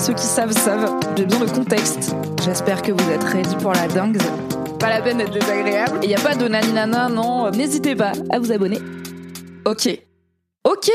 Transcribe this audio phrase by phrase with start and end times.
[0.00, 2.14] Ceux qui savent savent, j'ai besoin de contexte.
[2.42, 4.16] J'espère que vous êtes ready pour la dingue.
[4.78, 5.98] Pas la peine d'être désagréable.
[6.02, 7.50] Et y a pas de naninana, non.
[7.50, 8.78] N'hésitez pas à vous abonner.
[9.66, 10.00] Ok.
[10.64, 10.90] Ok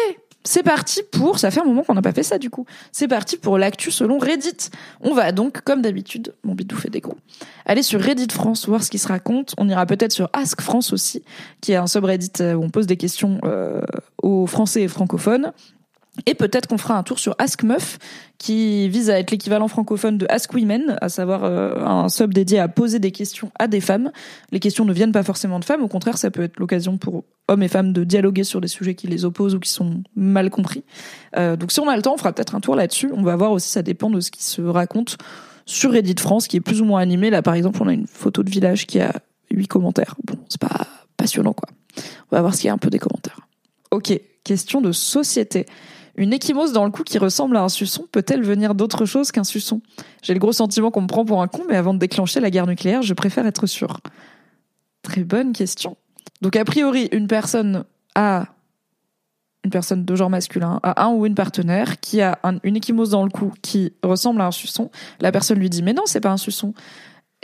[0.47, 3.08] c'est parti pour, ça fait un moment qu'on n'a pas fait ça du coup, c'est
[3.08, 4.70] parti pour l'actu selon Reddit.
[5.02, 7.17] On va donc, comme d'habitude, mon bidou fait des gros,
[7.66, 9.56] aller sur Reddit France, voir ce qui se raconte.
[9.58, 11.23] On ira peut-être sur Ask France aussi,
[11.62, 13.81] qui est un subreddit euh, où on pose des questions euh,
[14.22, 15.52] aux Français et francophones.
[16.26, 17.98] Et peut-être qu'on fera un tour sur Ask Meuf,
[18.38, 22.60] qui vise à être l'équivalent francophone de Ask Women, à savoir euh, un sub dédié
[22.60, 24.12] à poser des questions à des femmes.
[24.52, 27.26] Les questions ne viennent pas forcément de femmes, au contraire, ça peut être l'occasion pour
[27.48, 30.50] hommes et femmes de dialoguer sur des sujets qui les opposent ou qui sont mal
[30.50, 30.84] compris.
[31.38, 33.12] Euh, donc si on a le temps, on fera peut-être un tour là-dessus.
[33.14, 35.18] On va voir aussi, ça dépend de ce qui se raconte
[35.66, 37.30] sur Reddit France, qui est plus ou moins animé.
[37.30, 39.14] Là, par exemple, on a une photo de village qui a
[39.52, 40.16] huit commentaires.
[40.24, 41.70] Bon, c'est pas passionnant, quoi.
[42.32, 43.40] On va voir s'il y a un peu des commentaires.
[43.92, 45.66] Ok, question de société.
[46.18, 49.44] Une échymose dans le cou qui ressemble à un suçon peut-elle venir d'autre chose qu'un
[49.44, 49.82] suçon?
[50.24, 52.50] J'ai le gros sentiment qu'on me prend pour un con, mais avant de déclencher la
[52.50, 54.00] guerre nucléaire, je préfère être sûr.
[55.02, 55.98] Très bonne question.
[56.42, 57.84] Donc a priori, une personne
[58.16, 58.48] a
[59.66, 63.24] une personne de genre masculin a un ou une partenaire qui a une échymose dans
[63.24, 64.92] le cou qui ressemble à un suçon.
[65.20, 66.75] La personne lui dit mais non, c'est pas un suçon.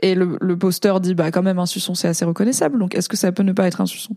[0.03, 2.77] Et le, le poster dit bah quand même un suçon c'est assez reconnaissable.
[2.77, 4.15] Donc est-ce que ça peut ne pas être un suçon?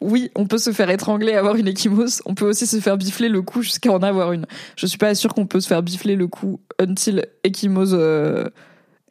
[0.00, 2.20] Oui, on peut se faire étrangler, avoir une échymose.
[2.26, 4.46] On peut aussi se faire bifler le cou jusqu'à en avoir une.
[4.76, 8.48] Je suis pas sûre qu'on peut se faire bifler le cou until échymose euh,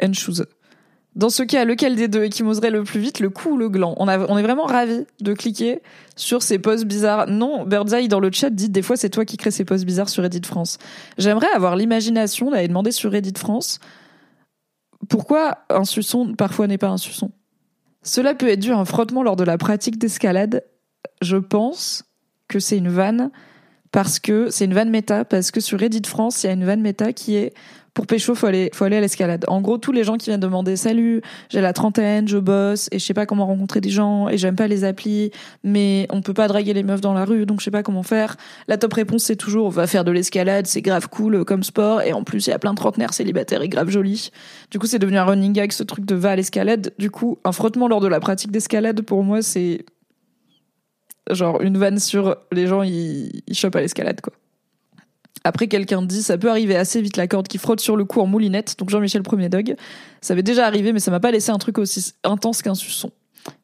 [0.01, 0.45] and shoes.
[1.15, 3.95] Dans ce cas, lequel des deux échymoserait le plus vite, le cou ou le gland?
[3.97, 5.81] On, on est vraiment ravis de cliquer
[6.17, 7.27] sur ces posts bizarres.
[7.27, 10.09] Non, Birdseye dans le chat dit des fois c'est toi qui crée ces posts bizarres
[10.09, 10.77] sur Reddit France.
[11.17, 13.79] J'aimerais avoir l'imagination d'aller demander sur Reddit France
[15.07, 17.31] pourquoi un suçon parfois n'est pas un suçon.
[18.03, 20.63] Cela peut être dû à un frottement lors de la pratique d'escalade
[21.21, 22.03] je pense
[22.47, 23.31] que c'est une vanne
[23.91, 26.65] parce que c'est une vanne méta parce que sur Reddit France, il y a une
[26.65, 27.53] vanne méta qui est
[27.95, 29.45] pour pécho, faut aller, faut aller à l'escalade.
[29.47, 32.99] En gros, tous les gens qui viennent demander salut, j'ai la trentaine, je bosse et
[32.99, 35.31] je sais pas comment rencontrer des gens et j'aime pas les applis,
[35.63, 38.03] mais on peut pas draguer les meufs dans la rue, donc je sais pas comment
[38.03, 38.35] faire.
[38.67, 42.01] La top réponse c'est toujours on va faire de l'escalade, c'est grave cool comme sport
[42.01, 44.31] et en plus il y a plein de trentenaires célibataires et grave jolis.
[44.71, 46.91] Du coup, c'est devenu un running gag ce truc de va à l'escalade.
[46.99, 49.85] Du coup, un frottement lors de la pratique d'escalade pour moi c'est
[51.31, 54.33] genre une vanne sur les gens ils, ils chopent à l'escalade quoi.
[55.43, 58.21] Après quelqu'un dit ça peut arriver assez vite la corde qui frotte sur le cou
[58.21, 59.75] en moulinette donc Jean-Michel Premier Dog
[60.21, 63.11] ça avait déjà arrivé mais ça m'a pas laissé un truc aussi intense qu'un suçon.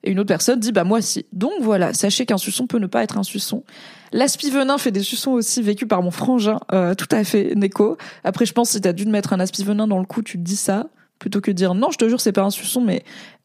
[0.03, 1.25] Et une autre personne dit bah moi si.
[1.33, 3.63] Donc voilà, sachez qu'un suçon peut ne pas être un suçon.
[4.11, 7.97] L'aspi venin fait des suçons aussi vécus par mon frangin, euh, tout à fait, Neko.
[8.23, 10.37] Après je pense si t'as dû te mettre un aspi venin dans le cou, tu
[10.37, 10.87] te dis ça
[11.19, 13.03] plutôt que de dire non, je te jure c'est pas un suçon mais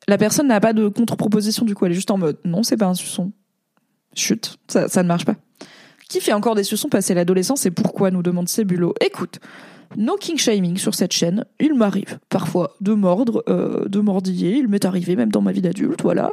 [0.08, 2.76] la personne n'a pas de contre-proposition du coup, elle est juste en mode non, c'est
[2.76, 3.32] pas un suçon.
[4.16, 5.36] Chut, ça, ne marche pas.
[6.08, 9.40] Qui fait encore des suçons passer l'adolescence et pourquoi nous demande Cébulo Écoute,
[9.96, 11.44] no king shaming sur cette chaîne.
[11.60, 14.56] Il m'arrive parfois de mordre, euh, de mordiller.
[14.56, 16.32] Il m'est arrivé même dans ma vie d'adulte, voilà.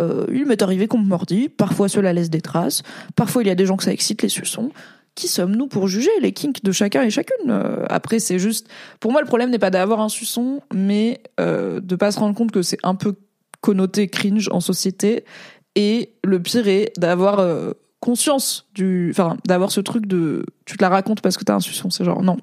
[0.00, 1.48] Euh, il m'est arrivé qu'on me mordit.
[1.48, 2.82] Parfois cela laisse des traces.
[3.16, 4.70] Parfois il y a des gens que ça excite les suçons.
[5.14, 7.50] Qui sommes-nous pour juger les kinks de chacun et chacune?
[7.50, 8.68] Euh, Après c'est juste,
[9.00, 12.50] pour moi le problème n'est pas d'avoir un suçon, mais de pas se rendre compte
[12.50, 13.14] que c'est un peu
[13.60, 15.24] connoté cringe en société
[15.74, 20.82] et le pire est d'avoir euh, conscience du, enfin, d'avoir ce truc de, tu te
[20.82, 21.88] la racontes parce que t'as un suçon.
[21.88, 22.36] C'est genre, non,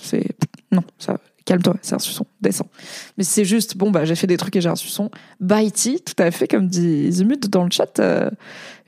[0.00, 0.36] c'est,
[0.72, 0.82] non,
[1.44, 2.68] calme-toi, c'est un suçon, descends.
[3.16, 5.10] Mais c'est juste, bon, bah, j'ai fait des trucs et j'ai un suçon.
[5.40, 8.30] Baiti, tout à fait, comme dit Zimut dans le chat, euh,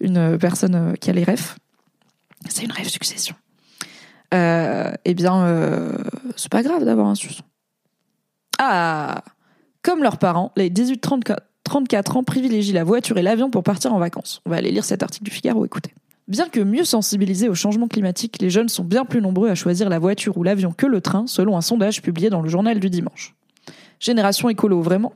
[0.00, 1.58] une personne euh, qui a les refs.
[2.48, 3.34] C'est une rêve succession.
[4.34, 5.92] Euh, eh bien,
[6.36, 7.44] c'est pas grave d'avoir un suçon.
[8.58, 9.22] Ah!
[9.82, 13.98] Comme leurs parents, les 18-34 34 ans privilégient la voiture et l'avion pour partir en
[13.98, 14.40] vacances.
[14.46, 15.90] On va aller lire cet article du Figaro, écoutez.
[16.28, 19.88] Bien que mieux sensibilisés au changement climatique, les jeunes sont bien plus nombreux à choisir
[19.88, 22.88] la voiture ou l'avion que le train, selon un sondage publié dans le journal du
[22.88, 23.34] dimanche.
[23.98, 25.12] Génération écolo, vraiment?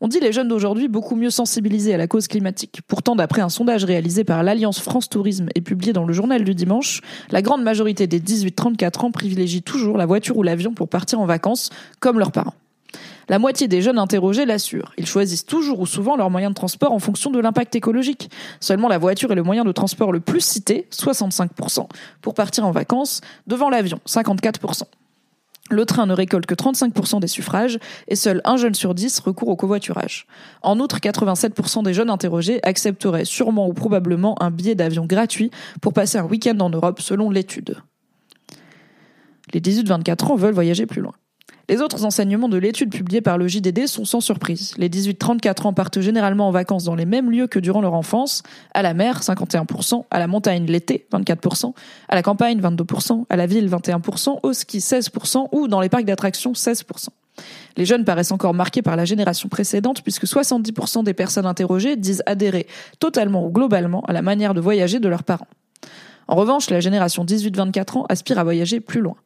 [0.00, 2.80] On dit les jeunes d'aujourd'hui beaucoup mieux sensibilisés à la cause climatique.
[2.88, 6.56] Pourtant, d'après un sondage réalisé par l'Alliance France Tourisme et publié dans le journal du
[6.56, 7.00] dimanche,
[7.30, 11.26] la grande majorité des 18-34 ans privilégie toujours la voiture ou l'avion pour partir en
[11.26, 11.70] vacances,
[12.00, 12.54] comme leurs parents.
[13.28, 14.92] La moitié des jeunes interrogés l'assurent.
[14.98, 18.30] Ils choisissent toujours ou souvent leur moyen de transport en fonction de l'impact écologique.
[18.60, 21.86] Seulement la voiture est le moyen de transport le plus cité, 65%,
[22.20, 24.82] pour partir en vacances, devant l'avion, 54%.
[25.70, 27.78] Le train ne récolte que 35% des suffrages
[28.08, 30.26] et seul un jeune sur dix recourt au covoiturage.
[30.62, 35.94] En outre, 87% des jeunes interrogés accepteraient sûrement ou probablement un billet d'avion gratuit pour
[35.94, 37.76] passer un week-end en Europe selon l'étude.
[39.54, 41.14] Les 18-24 ans veulent voyager plus loin.
[41.72, 44.74] Les autres enseignements de l'étude publiée par le JDD sont sans surprise.
[44.76, 48.42] Les 18-34 ans partent généralement en vacances dans les mêmes lieux que durant leur enfance,
[48.74, 51.72] à la mer 51%, à la montagne l'été 24%,
[52.10, 56.04] à la campagne 22%, à la ville 21%, au ski 16% ou dans les parcs
[56.04, 57.08] d'attractions 16%.
[57.78, 62.22] Les jeunes paraissent encore marqués par la génération précédente puisque 70% des personnes interrogées disent
[62.26, 62.66] adhérer
[62.98, 65.48] totalement ou globalement à la manière de voyager de leurs parents.
[66.28, 69.16] En revanche, la génération 18-24 ans aspire à voyager plus loin.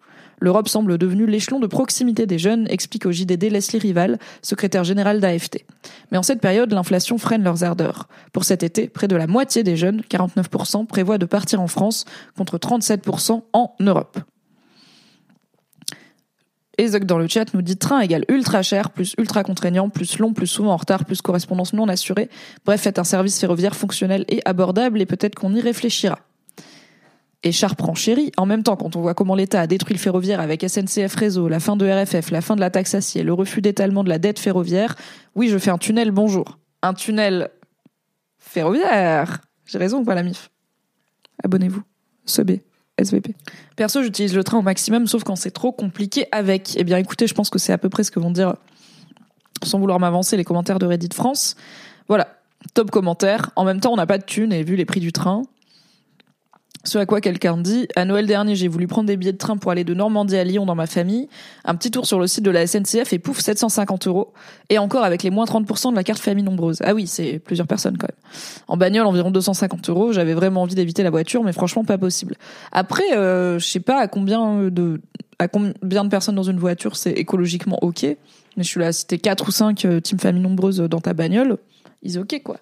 [0.40, 5.20] L'Europe semble devenue l'échelon de proximité des jeunes, explique au JDD Leslie Rival, secrétaire général
[5.20, 5.64] d'AFT.
[6.12, 8.08] Mais en cette période, l'inflation freine leurs ardeurs.
[8.32, 12.04] Pour cet été, près de la moitié des jeunes, 49%, prévoient de partir en France
[12.36, 14.18] contre 37% en Europe.
[16.78, 20.34] Ezek dans le chat nous dit train égale ultra cher, plus ultra contraignant, plus long,
[20.34, 22.28] plus souvent en retard, plus correspondance non assurée.
[22.66, 26.18] Bref, faites un service ferroviaire fonctionnel et abordable et peut-être qu'on y réfléchira
[27.46, 28.32] et Charpent chéri.
[28.36, 31.48] En même temps, quand on voit comment l'État a détruit le ferroviaire avec SNCF Réseau,
[31.48, 34.18] la fin de RFF, la fin de la taxe acier, le refus d'étalement de la
[34.18, 34.96] dette ferroviaire,
[35.36, 36.58] oui, je fais un tunnel, bonjour.
[36.82, 37.50] Un tunnel
[38.40, 39.42] ferroviaire.
[39.64, 40.50] J'ai raison ou pas la MIF?
[41.44, 41.82] Abonnez-vous.
[42.24, 42.58] SEB.
[42.98, 43.36] SVP.
[43.76, 46.74] Perso, j'utilise le train au maximum, sauf quand c'est trop compliqué avec.
[46.76, 48.56] Eh bien, écoutez, je pense que c'est à peu près ce que vont dire,
[49.62, 51.54] sans vouloir m'avancer, les commentaires de Reddit France.
[52.08, 52.26] Voilà.
[52.74, 53.50] Top commentaire.
[53.54, 55.42] En même temps, on n'a pas de thunes et vu les prix du train,
[56.86, 59.56] ce à quoi quelqu'un dit À Noël dernier, j'ai voulu prendre des billets de train
[59.56, 61.28] pour aller de Normandie à Lyon dans ma famille.
[61.64, 64.32] Un petit tour sur le site de la SNCF et pouf, 750 euros.
[64.70, 66.78] Et encore avec les moins 30% de la carte famille nombreuse.
[66.84, 68.16] Ah oui, c'est plusieurs personnes quand même.
[68.68, 70.12] En bagnole, environ 250 euros.
[70.12, 72.36] J'avais vraiment envie d'éviter la voiture, mais franchement, pas possible.
[72.72, 75.00] Après, euh, je sais pas à combien de
[75.38, 78.04] à combien de personnes dans une voiture c'est écologiquement ok.
[78.04, 81.12] Mais je suis là, si t'es 4 ou 5 euh, team famille nombreuse dans ta
[81.12, 81.58] bagnole,
[82.02, 82.56] ils ok quoi.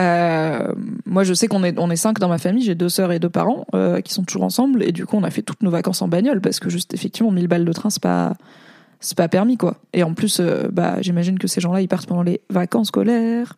[0.00, 0.72] Euh,
[1.04, 2.62] moi, je sais qu'on est cinq dans ma famille.
[2.62, 5.24] J'ai deux sœurs et deux parents euh, qui sont toujours ensemble, et du coup, on
[5.24, 7.90] a fait toutes nos vacances en bagnole parce que juste effectivement, 1000 balles de train,
[7.90, 8.34] c'est pas
[9.00, 9.76] c'est pas permis quoi.
[9.92, 13.56] Et en plus, euh, bah, j'imagine que ces gens-là, ils partent pendant les vacances scolaires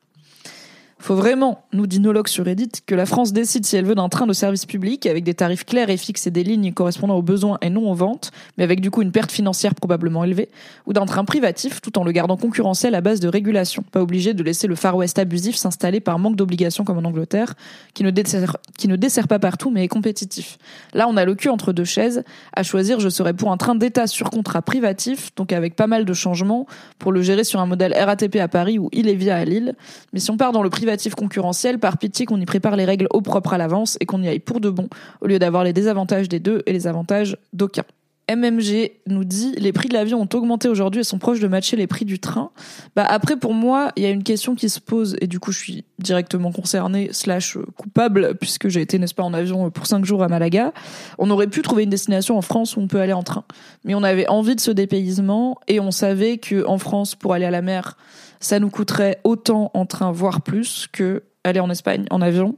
[1.03, 4.09] faut vraiment, nous dit Nologue sur Reddit, que la France décide si elle veut d'un
[4.09, 7.23] train de service public avec des tarifs clairs et fixes et des lignes correspondant aux
[7.23, 10.49] besoins et non aux ventes, mais avec du coup une perte financière probablement élevée,
[10.87, 14.33] ou d'un train privatif tout en le gardant concurrentiel à base de régulation, pas obligé
[14.33, 17.55] de laisser le Far West abusif s'installer par manque d'obligations comme en Angleterre,
[17.95, 20.57] qui ne, dessert, qui ne dessert pas partout mais est compétitif.
[20.95, 22.23] Là, on a le cul entre deux chaises.
[22.55, 26.05] À choisir, je serais pour un train d'État sur contrat privatif, donc avec pas mal
[26.05, 26.67] de changements,
[27.01, 29.75] pour le gérer sur un modèle RATP à Paris ou Ilévia à Lille.
[30.13, 33.07] Mais si on part dans le privatif, concurrentiel, par pitié qu'on y prépare les règles
[33.11, 34.89] au propre à l'avance et qu'on y aille pour de bon,
[35.21, 37.85] au lieu d'avoir les désavantages des deux et les avantages d'aucun.
[38.31, 41.77] MMG nous dit les prix de l'avion ont augmenté aujourd'hui et sont proches de matcher
[41.77, 42.51] les prix du train.
[42.95, 45.51] Bah après pour moi il y a une question qui se pose et du coup
[45.51, 50.05] je suis directement concernée slash coupable puisque j'ai été n'est-ce pas en avion pour cinq
[50.05, 50.73] jours à Malaga.
[51.19, 53.45] On aurait pu trouver une destination en France où on peut aller en train,
[53.85, 57.45] mais on avait envie de ce dépaysement et on savait que en France pour aller
[57.45, 57.97] à la mer
[58.43, 62.57] ça nous coûterait autant en train, voire plus, que aller en Espagne en avion.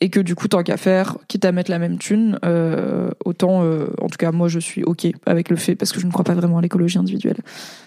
[0.00, 3.62] Et que du coup, tant qu'à faire, quitte à mettre la même thune, euh, autant,
[3.62, 6.10] euh, en tout cas, moi, je suis OK avec le fait, parce que je ne
[6.12, 7.38] crois pas vraiment à l'écologie individuelle.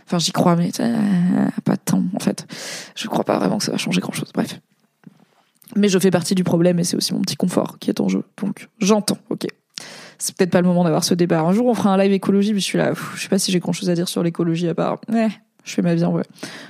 [0.06, 0.96] Enfin, j'y crois, mais euh,
[1.64, 2.48] pas tant, en fait.
[2.96, 4.32] Je crois pas vraiment que ça va changer grand-chose.
[4.34, 4.60] Bref.
[5.76, 8.08] Mais je fais partie du problème et c'est aussi mon petit confort qui est en
[8.08, 8.24] jeu.
[8.42, 9.46] Donc, j'entends, OK.
[10.18, 11.42] C'est peut-être pas le moment d'avoir ce débat.
[11.42, 13.52] Un jour, on fera un live écologie, mais je suis là, je sais pas si
[13.52, 15.28] j'ai grand-chose à dire sur l'écologie à part, eh,
[15.68, 16.24] je fais ma viande, ouais.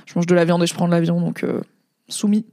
[0.06, 1.60] Je mange de la viande et je prends de l'avion, donc euh,
[2.08, 2.44] soumis.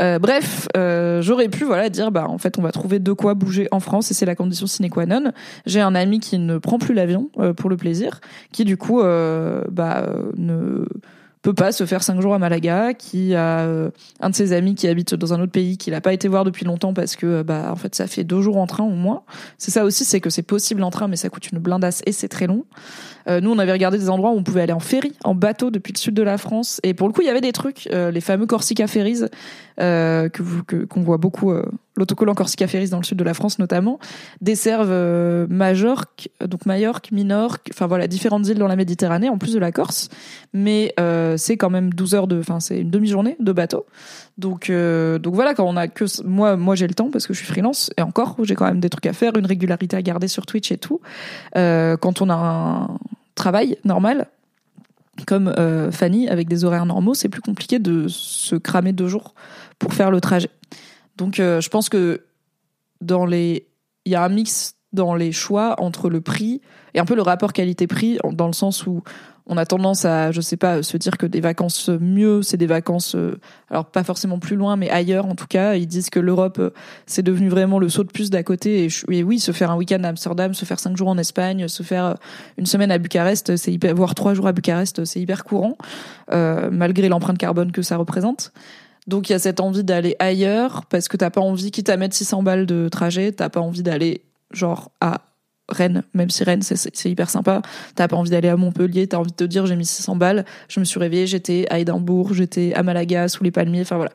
[0.00, 3.32] Euh, bref, euh, j'aurais pu voilà dire bah en fait on va trouver de quoi
[3.32, 5.32] bouger en France et c'est la condition sine qua non.
[5.64, 8.20] J'ai un ami qui ne prend plus l'avion pour le plaisir,
[8.52, 10.84] qui du coup bah ne
[11.46, 13.66] peut pas se faire cinq jours à Malaga, qui a
[14.20, 16.44] un de ses amis qui habite dans un autre pays qu'il n'a pas été voir
[16.44, 19.22] depuis longtemps parce que bah en fait ça fait deux jours en train au moins.
[19.58, 22.12] C'est ça aussi, c'est que c'est possible en train mais ça coûte une blindasse et
[22.12, 22.64] c'est très long.
[23.28, 25.70] Euh, nous, on avait regardé des endroits où on pouvait aller en ferry, en bateau
[25.70, 26.80] depuis le sud de la France.
[26.82, 29.22] Et pour le coup, il y avait des trucs, euh, les fameux Corsica Ferries,
[29.80, 31.52] euh, que vous, qu'on voit beaucoup
[31.96, 33.98] l'autocollant Corsica Ferris dans le sud de la France notamment,
[34.40, 39.54] desservent euh, Majorque, donc Majorque, Minorque, enfin voilà, différentes îles dans la Méditerranée en plus
[39.54, 40.08] de la Corse.
[40.52, 43.86] Mais euh, c'est quand même 12 heures de, enfin c'est une demi-journée de bateau.
[44.38, 47.32] Donc euh, donc voilà, quand on a que moi moi j'ai le temps parce que
[47.32, 50.02] je suis freelance et encore j'ai quand même des trucs à faire, une régularité à
[50.02, 51.00] garder sur Twitch et tout.
[51.54, 52.98] quand on a un
[53.34, 54.28] travail normal,
[55.26, 55.54] comme
[55.92, 59.34] Fanny avec des horaires normaux, c'est plus compliqué de se cramer deux jours
[59.78, 60.50] pour faire le trajet.
[61.16, 62.24] Donc euh, je pense que
[63.00, 63.66] dans les
[64.04, 66.60] il y a un mix dans les choix entre le prix
[66.94, 69.02] et un peu le rapport qualité-prix dans le sens où
[69.48, 72.66] on a tendance à, je sais pas, se dire que des vacances mieux, c'est des
[72.66, 73.38] vacances, euh,
[73.70, 75.74] alors pas forcément plus loin, mais ailleurs en tout cas.
[75.74, 76.70] Ils disent que l'Europe, euh,
[77.06, 78.88] c'est devenu vraiment le saut de plus d'à côté.
[79.08, 81.84] Et, oui, se faire un week-end à Amsterdam, se faire cinq jours en Espagne, se
[81.84, 82.16] faire
[82.58, 85.76] une semaine à Bucarest, c'est hyper, voire trois jours à Bucarest, c'est hyper courant,
[86.28, 88.52] malgré l'empreinte carbone que ça représente.
[89.06, 91.96] Donc il y a cette envie d'aller ailleurs parce que t'as pas envie, quitte à
[91.96, 95.22] mettre 600 balles de trajet, t'as pas envie d'aller genre à
[95.68, 97.62] Rennes, même si Rennes c'est hyper sympa.
[97.94, 100.44] T'as pas envie d'aller à Montpellier, t'as envie de te dire j'ai mis 600 balles,
[100.68, 104.12] je me suis réveillée, j'étais à Édimbourg, j'étais à Malaga sous les palmiers, enfin voilà.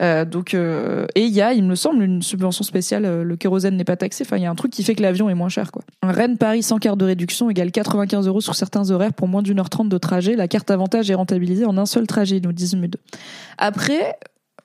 [0.00, 3.04] Euh, donc euh, et il y a, il me semble, une subvention spéciale.
[3.04, 4.24] Euh, le kérosène n'est pas taxé.
[4.24, 5.82] Enfin, il y a un truc qui fait que l'avion est moins cher, quoi.
[6.02, 9.42] Un Rennes Paris sans carte de réduction égale 95 euros sur certains horaires pour moins
[9.42, 10.36] d'une heure trente de trajet.
[10.36, 12.96] La carte avantage est rentabilisée en un seul trajet, nous disent Mud.
[13.58, 14.16] Après,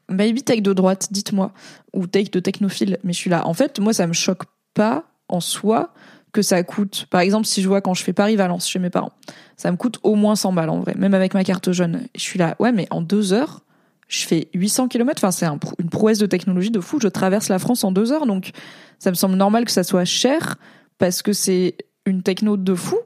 [0.09, 1.51] maybe take de droite, dites-moi,
[1.93, 2.99] ou take de technophile.
[3.03, 3.47] Mais je suis là.
[3.47, 5.93] En fait, moi, ça me choque pas en soi
[6.33, 7.05] que ça coûte.
[7.09, 9.13] Par exemple, si je vois quand je fais Paris-Valence chez mes parents,
[9.55, 12.07] ça me coûte au moins 100 balles en vrai, même avec ma carte jeune.
[12.15, 13.61] Je suis là, ouais, mais en deux heures,
[14.07, 15.23] je fais 800 km.
[15.23, 16.99] Enfin, c'est une prouesse de technologie de fou.
[17.01, 18.51] Je traverse la France en deux heures, donc
[18.99, 20.55] ça me semble normal que ça soit cher
[20.97, 22.97] parce que c'est une techno de fou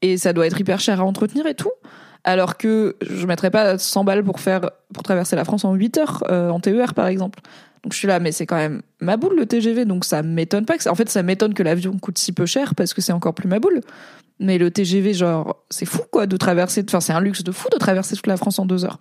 [0.00, 1.70] et ça doit être hyper cher à entretenir et tout.
[2.24, 5.98] Alors que je mettrais pas 100 balles pour faire pour traverser la France en 8
[5.98, 7.40] heures euh, en TER par exemple.
[7.82, 10.64] Donc je suis là, mais c'est quand même ma boule le TGV, donc ça m'étonne
[10.64, 13.12] pas que en fait ça m'étonne que l'avion coûte si peu cher parce que c'est
[13.12, 13.80] encore plus ma boule.
[14.38, 17.68] Mais le TGV, genre, c'est fou quoi de traverser, enfin c'est un luxe de fou
[17.70, 18.98] de traverser toute la France en deux heures.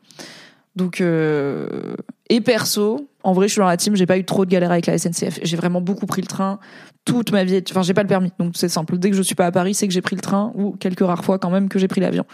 [0.75, 1.95] Donc, euh...
[2.29, 4.71] et perso, en vrai, je suis dans la team, j'ai pas eu trop de galères
[4.71, 5.39] avec la SNCF.
[5.43, 6.59] J'ai vraiment beaucoup pris le train
[7.03, 7.61] toute ma vie.
[7.69, 8.97] Enfin, j'ai pas le permis, donc c'est simple.
[8.97, 11.01] Dès que je suis pas à Paris, c'est que j'ai pris le train ou quelques
[11.01, 12.25] rares fois quand même que j'ai pris l'avion.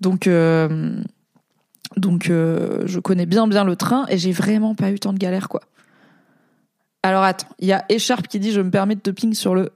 [0.00, 1.00] Donc, euh...
[1.96, 2.82] donc, euh...
[2.86, 5.62] je connais bien bien le train et j'ai vraiment pas eu tant de galères quoi.
[7.08, 9.54] Alors attends, il y a Echarpe qui dit je me permets de te ping sur
[9.54, 9.72] le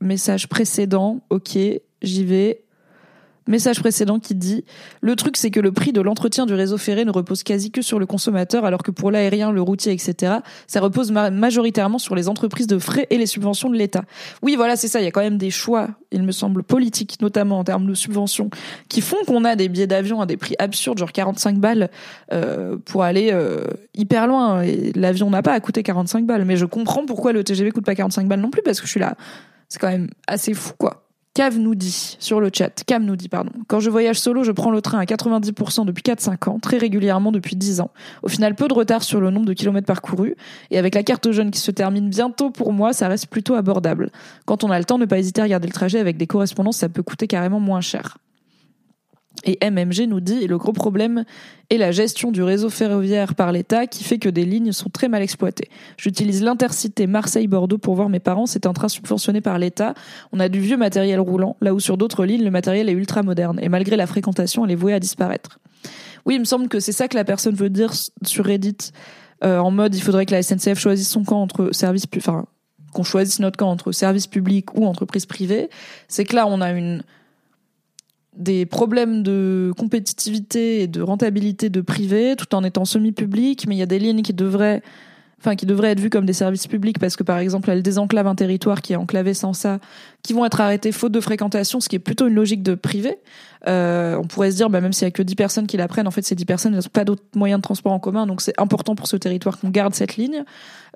[0.00, 1.20] message précédent.
[1.30, 1.56] Ok,
[2.02, 2.61] j'y vais.
[3.48, 4.64] Message précédent qui dit
[5.00, 7.82] Le truc, c'est que le prix de l'entretien du réseau ferré ne repose quasi que
[7.82, 10.34] sur le consommateur, alors que pour l'aérien, le routier, etc.,
[10.66, 14.04] ça repose majoritairement sur les entreprises de frais et les subventions de l'État.
[14.42, 15.00] Oui, voilà, c'est ça.
[15.00, 17.94] Il y a quand même des choix, il me semble, politiques, notamment en termes de
[17.94, 18.50] subventions,
[18.88, 21.90] qui font qu'on a des billets d'avion à des prix absurdes, genre 45 balles,
[22.32, 24.62] euh, pour aller euh, hyper loin.
[24.62, 26.44] Et l'avion n'a pas à coûter 45 balles.
[26.44, 28.92] Mais je comprends pourquoi le TGV coûte pas 45 balles non plus, parce que je
[28.92, 29.16] suis là.
[29.68, 31.02] C'est quand même assez fou, quoi.
[31.34, 33.52] Cave nous dit sur le chat, Cam nous dit pardon.
[33.66, 37.32] Quand je voyage solo, je prends le train à 90% depuis 4-5 ans, très régulièrement
[37.32, 37.90] depuis 10 ans.
[38.22, 40.36] Au final, peu de retard sur le nombre de kilomètres parcourus
[40.70, 44.10] et avec la carte jeune qui se termine bientôt pour moi, ça reste plutôt abordable.
[44.44, 46.76] Quand on a le temps, ne pas hésiter à regarder le trajet avec des correspondances,
[46.76, 48.18] ça peut coûter carrément moins cher.
[49.44, 51.24] Et MMG nous dit, le gros problème
[51.70, 55.08] est la gestion du réseau ferroviaire par l'État qui fait que des lignes sont très
[55.08, 55.68] mal exploitées.
[55.96, 58.46] J'utilise l'intercité Marseille-Bordeaux pour voir mes parents.
[58.46, 59.94] C'est un train subventionné par l'État.
[60.32, 63.22] On a du vieux matériel roulant, là où sur d'autres lignes, le matériel est ultra
[63.22, 63.58] moderne.
[63.62, 65.58] Et malgré la fréquentation, elle est vouée à disparaître.
[66.24, 67.92] Oui, il me semble que c'est ça que la personne veut dire
[68.24, 68.92] sur Reddit,
[69.42, 72.46] euh, en mode il faudrait que la SNCF choisisse son camp entre service, enfin
[72.92, 75.70] qu'on choisisse notre camp entre service public ou entreprise privée.
[76.08, 77.02] C'est que là, on a une
[78.36, 83.78] des problèmes de compétitivité et de rentabilité de privé tout en étant semi-public, mais il
[83.78, 84.82] y a des lignes qui devraient
[85.42, 88.28] enfin qui devraient être vues comme des services publics parce que par exemple elles désenclavent
[88.28, 89.80] un territoire qui est enclavé sans ça,
[90.22, 93.18] qui vont être arrêtées faute de fréquentation, ce qui est plutôt une logique de privé.
[93.66, 95.88] Euh, on pourrait se dire, bah, même s'il y a que 10 personnes qui la
[95.88, 98.40] prennent, en fait ces 10 personnes n'ont pas d'autres moyens de transport en commun, donc
[98.40, 100.44] c'est important pour ce territoire qu'on garde cette ligne.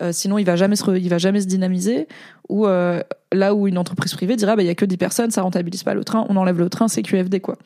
[0.00, 2.06] Euh, sinon il va jamais se il va jamais se dynamiser.
[2.48, 5.30] Ou euh, là où une entreprise privée dira, bah il y a que 10 personnes,
[5.32, 7.56] ça rentabilise pas le train, on enlève le train, c'est QFD quoi.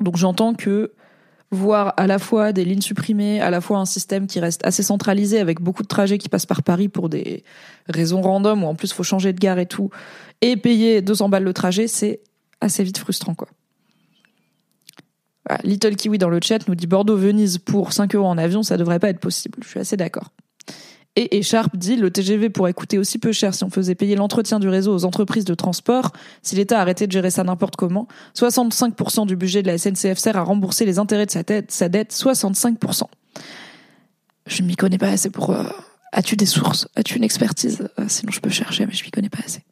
[0.00, 0.92] Donc j'entends que
[1.56, 4.82] voir à la fois des lignes supprimées, à la fois un système qui reste assez
[4.82, 7.42] centralisé avec beaucoup de trajets qui passent par Paris pour des
[7.88, 9.90] raisons random où en plus faut changer de gare et tout,
[10.40, 12.20] et payer 200 balles le trajet, c'est
[12.60, 13.48] assez vite frustrant quoi.
[15.62, 18.98] Little Kiwi dans le chat nous dit Bordeaux-Venise pour 5 euros en avion, ça devrait
[18.98, 19.58] pas être possible.
[19.62, 20.30] Je suis assez d'accord.
[21.16, 24.60] Et Echarp dit le TGV pourrait coûter aussi peu cher si on faisait payer l'entretien
[24.60, 28.06] du réseau aux entreprises de transport, si l'État arrêtait de gérer ça n'importe comment.
[28.36, 31.88] 65% du budget de la SNCF sert à rembourser les intérêts de sa dette, sa
[31.88, 33.04] dette 65%.
[34.46, 35.64] Je ne m'y connais pas assez pour euh,
[36.12, 36.88] As-tu des sources?
[36.96, 37.88] As-tu une expertise?
[37.98, 39.62] Euh, Sinon, je peux chercher, mais je m'y connais pas assez.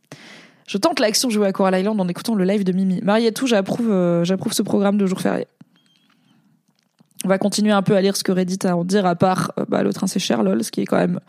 [0.66, 3.00] Je tente l'action jouer à Coral Island en écoutant le live de Mimi.
[3.02, 5.46] Marietou, j'approuve, euh, j'approuve ce programme de jour férié.
[7.24, 9.14] On va continuer un peu à lire ce que Reddit a à en dire, à
[9.16, 11.20] part euh, bah, le train c'est cher, lol, ce qui est quand même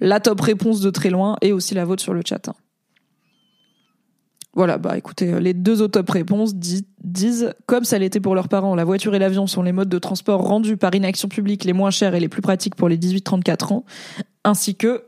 [0.00, 2.48] la top réponse de très loin, et aussi la vôtre sur le chat.
[2.48, 2.54] hein.
[4.56, 8.34] Voilà, bah écoutez, euh, les deux autres top réponses di- disent, comme ça l'était pour
[8.36, 11.64] leurs parents, la voiture et l'avion sont les modes de transport rendus par inaction publique
[11.64, 13.84] les moins chers et les plus pratiques pour les 18-34 ans,
[14.44, 15.02] ainsi que,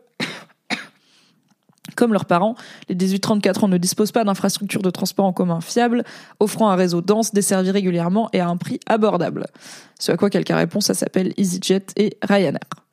[1.97, 2.55] comme leurs parents,
[2.89, 6.05] les 18-34 ans ne disposent pas d'infrastructures de transport en commun fiables,
[6.39, 9.47] offrant un réseau dense, desservi régulièrement et à un prix abordable.
[9.99, 12.86] Ce à quoi quelqu'un répond, ça s'appelle EasyJet et Ryanair.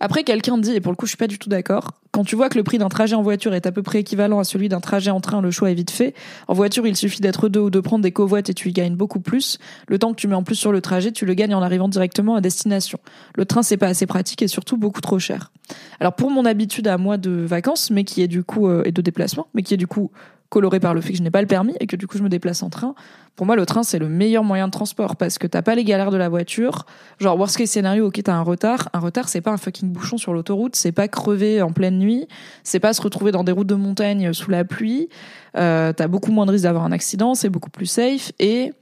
[0.00, 2.34] Après, quelqu'un dit, et pour le coup, je suis pas du tout d'accord, quand tu
[2.34, 4.68] vois que le prix d'un trajet en voiture est à peu près équivalent à celui
[4.68, 6.14] d'un trajet en train, le choix est vite fait.
[6.48, 8.96] En voiture, il suffit d'être deux ou de prendre des covoites et tu y gagnes
[8.96, 9.58] beaucoup plus.
[9.86, 11.88] Le temps que tu mets en plus sur le trajet, tu le gagnes en arrivant
[11.88, 12.98] directement à destination.
[13.36, 15.52] Le train, c'est pas assez pratique et surtout beaucoup trop cher.
[16.00, 18.92] Alors, pour mon habitude à moi de vacances, mais qui est du coup, euh, et
[18.92, 20.10] de déplacement, mais qui est du coup
[20.50, 22.22] coloré par le fait que je n'ai pas le permis et que du coup je
[22.22, 22.94] me déplace en train.
[23.36, 25.84] Pour moi, le train, c'est le meilleur moyen de transport parce que t'as pas les
[25.84, 26.84] galères de la voiture.
[27.18, 28.90] Genre, worst case scénario, ok, t'as un retard.
[28.92, 32.26] Un retard, c'est pas un fucking bouchon sur l'autoroute, c'est pas crever en pleine nuit,
[32.64, 35.08] c'est pas se retrouver dans des routes de montagne sous la pluie.
[35.56, 38.72] Euh, t'as beaucoup moins de risques d'avoir un accident, c'est beaucoup plus safe et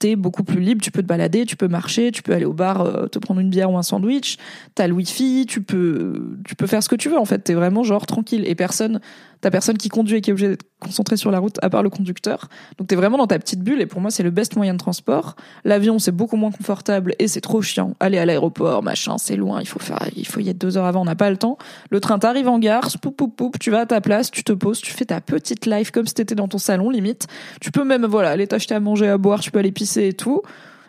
[0.00, 2.54] t'es beaucoup plus libre, tu peux te balader, tu peux marcher, tu peux aller au
[2.54, 4.38] bar, euh, te prendre une bière ou un sandwich,
[4.74, 7.54] t'as le wifi, tu peux, tu peux faire ce que tu veux en fait, t'es
[7.54, 8.42] vraiment genre tranquille.
[8.46, 9.00] Et personne,
[9.42, 11.82] t'as personne qui conduit et qui est obligé d'être concentré sur la route à part
[11.82, 13.82] le conducteur, donc t'es vraiment dans ta petite bulle.
[13.82, 15.36] Et pour moi c'est le best moyen de transport.
[15.64, 19.60] L'avion c'est beaucoup moins confortable et c'est trop chiant, aller à l'aéroport, machin, c'est loin,
[19.60, 21.58] il faut faire, il faut y être deux heures avant, on n'a pas le temps.
[21.90, 24.52] Le train t'arrive en gare, poup poup poup, tu vas à ta place, tu te
[24.52, 27.26] poses, tu fais ta petite life comme si t'étais dans ton salon limite.
[27.60, 30.12] Tu peux même voilà aller t'acheter à manger, à boire, tu peux aller pisser et
[30.12, 30.42] tout.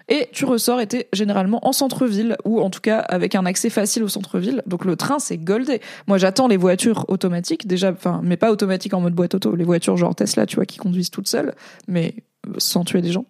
[0.08, 3.70] Et tu ressors et t'es généralement en centre-ville ou en tout cas avec un accès
[3.70, 4.62] facile au centre-ville.
[4.66, 5.80] Donc le train c'est goldé.
[6.08, 9.64] Moi j'attends les voitures automatiques déjà, enfin mais pas automatiques en mode boîte auto, les
[9.64, 11.54] voitures genre Tesla tu vois qui conduisent toutes seules,
[11.88, 12.16] mais
[12.58, 13.26] sans tuer des gens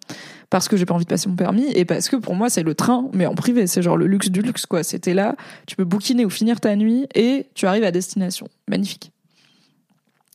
[0.50, 2.62] parce que j'ai pas envie de passer mon permis et parce que pour moi c'est
[2.62, 5.76] le train mais en privé c'est genre le luxe du luxe quoi c'était là tu
[5.76, 9.12] peux bouquiner ou finir ta nuit et tu arrives à destination magnifique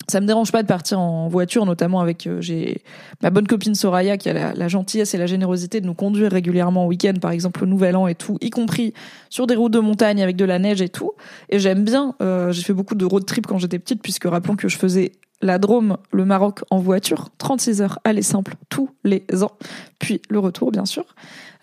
[0.09, 2.81] ça me dérange pas de partir en voiture, notamment avec euh, j'ai
[3.21, 6.85] ma bonne copine Soraya qui a la, gentillesse et la générosité de nous conduire régulièrement
[6.85, 8.93] au week-end, par exemple au Nouvel An et tout, y compris
[9.29, 11.13] sur des routes de montagne avec de la neige et tout.
[11.49, 12.15] Et j'aime bien.
[12.21, 15.11] euh, j'ai fait beaucoup de road trip quand j'étais petite, puisque rappelons que je faisais
[15.41, 19.51] la Drôme, le Maroc en voiture, 36 heures, aller simple, tous les ans.
[19.99, 21.05] Puis le retour, bien sûr,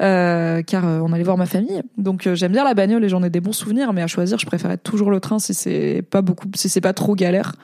[0.00, 1.82] euh, car euh, on allait voir ma famille.
[1.98, 4.38] Donc euh, j'aime bien la bagnole et j'en ai des bons souvenirs, mais à choisir,
[4.38, 7.54] je préférais toujours le train si c'est pas beaucoup, si c'est pas trop galère.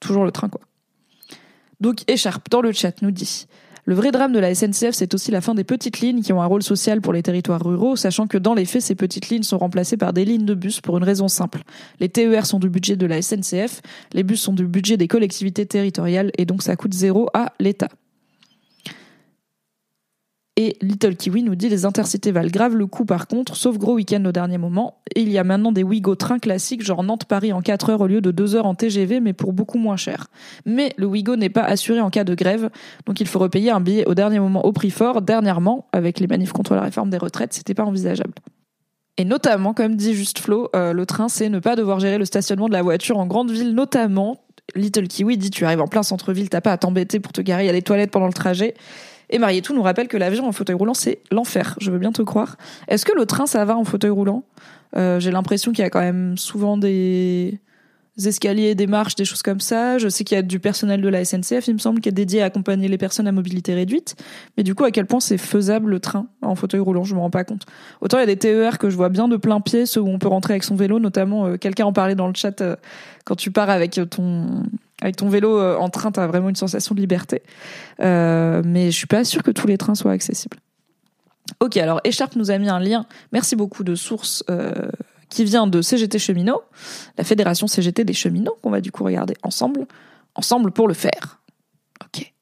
[0.00, 0.60] Toujours le train, quoi.
[1.80, 3.46] Donc, Écharpe, dans le chat, nous dit
[3.84, 6.42] Le vrai drame de la SNCF, c'est aussi la fin des petites lignes qui ont
[6.42, 9.44] un rôle social pour les territoires ruraux, sachant que dans les faits, ces petites lignes
[9.44, 11.62] sont remplacées par des lignes de bus pour une raison simple.
[12.00, 13.80] Les TER sont du budget de la SNCF,
[14.12, 17.88] les bus sont du budget des collectivités territoriales, et donc ça coûte zéro à l'État.
[20.60, 23.94] Et Little Kiwi nous dit les intercités valent grave le coup par contre, sauf gros
[23.94, 25.00] week-end au dernier moment.
[25.14, 28.08] Et il y a maintenant des Ouigo trains classiques, genre Nantes-Paris en 4 heures au
[28.08, 30.26] lieu de 2 heures en TGV, mais pour beaucoup moins cher.
[30.66, 32.70] Mais le Ouigo n'est pas assuré en cas de grève,
[33.06, 35.22] donc il faut repayer un billet au dernier moment au prix fort.
[35.22, 38.34] Dernièrement, avec les manifs contre la réforme des retraites, c'était pas envisageable.
[39.16, 42.24] Et notamment, comme dit juste Flo, euh, le train, c'est ne pas devoir gérer le
[42.24, 44.44] stationnement de la voiture en grande ville, notamment.
[44.74, 47.68] Little Kiwi dit tu arrives en plein centre-ville, t'as pas à t'embêter pour te garer
[47.68, 48.74] à les toilettes pendant le trajet.
[49.30, 51.76] Et Marietou nous rappelle que l'avion en fauteuil roulant, c'est l'enfer.
[51.80, 52.56] Je veux bien te croire.
[52.88, 54.44] Est-ce que le train, ça va en fauteuil roulant?
[54.96, 57.60] Euh, J'ai l'impression qu'il y a quand même souvent des
[58.26, 59.98] escaliers, des marches, des choses comme ça.
[59.98, 62.12] Je sais qu'il y a du personnel de la SNCF, il me semble, qui est
[62.12, 64.16] dédié à accompagner les personnes à mobilité réduite.
[64.56, 67.04] Mais du coup, à quel point c'est faisable le train en fauteuil roulant?
[67.04, 67.66] Je me rends pas compte.
[68.00, 70.08] Autant il y a des TER que je vois bien de plein pied, ceux où
[70.08, 72.76] on peut rentrer avec son vélo, notamment euh, quelqu'un en parlait dans le chat euh,
[73.24, 74.64] quand tu pars avec ton
[75.00, 77.42] avec ton vélo euh, en train, t'as vraiment une sensation de liberté.
[78.00, 80.58] Euh, mais je suis pas sûre que tous les trains soient accessibles.
[81.60, 83.06] Ok, alors Écharpe nous a mis un lien.
[83.32, 84.72] Merci beaucoup de source euh,
[85.28, 86.62] qui vient de CGT Cheminots,
[87.16, 89.86] la fédération CGT des cheminots qu'on va du coup regarder ensemble,
[90.34, 91.40] ensemble pour le faire.
[92.04, 92.32] Ok.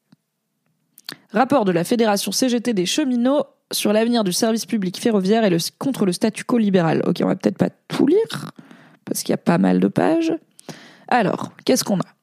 [1.31, 5.57] Rapport de la fédération CGT des cheminots sur l'avenir du service public ferroviaire et le,
[5.77, 7.03] contre le statu quo libéral.
[7.05, 8.51] Ok, on va peut-être pas tout lire
[9.05, 10.33] parce qu'il y a pas mal de pages.
[11.07, 12.16] Alors, qu'est-ce qu'on a?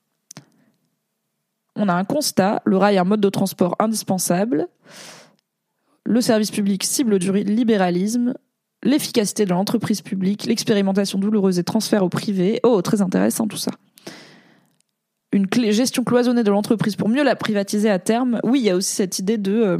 [1.77, 4.69] On a un constat, le rail est un mode de transport indispensable,
[6.05, 8.35] le service public cible du libéralisme,
[8.83, 12.61] l'efficacité de l'entreprise publique, l'expérimentation douloureuse des transferts au privé.
[12.63, 13.73] Oh, très intéressant tout ça.
[15.33, 18.39] Une gestion cloisonnée de l'entreprise pour mieux la privatiser à terme.
[18.45, 19.79] Oui, il y a aussi cette idée de euh,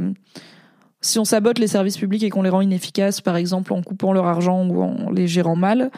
[0.99, 4.11] si on sabote les services publics et qu'on les rend inefficaces, par exemple en coupant
[4.11, 5.91] leur argent ou en les gérant mal,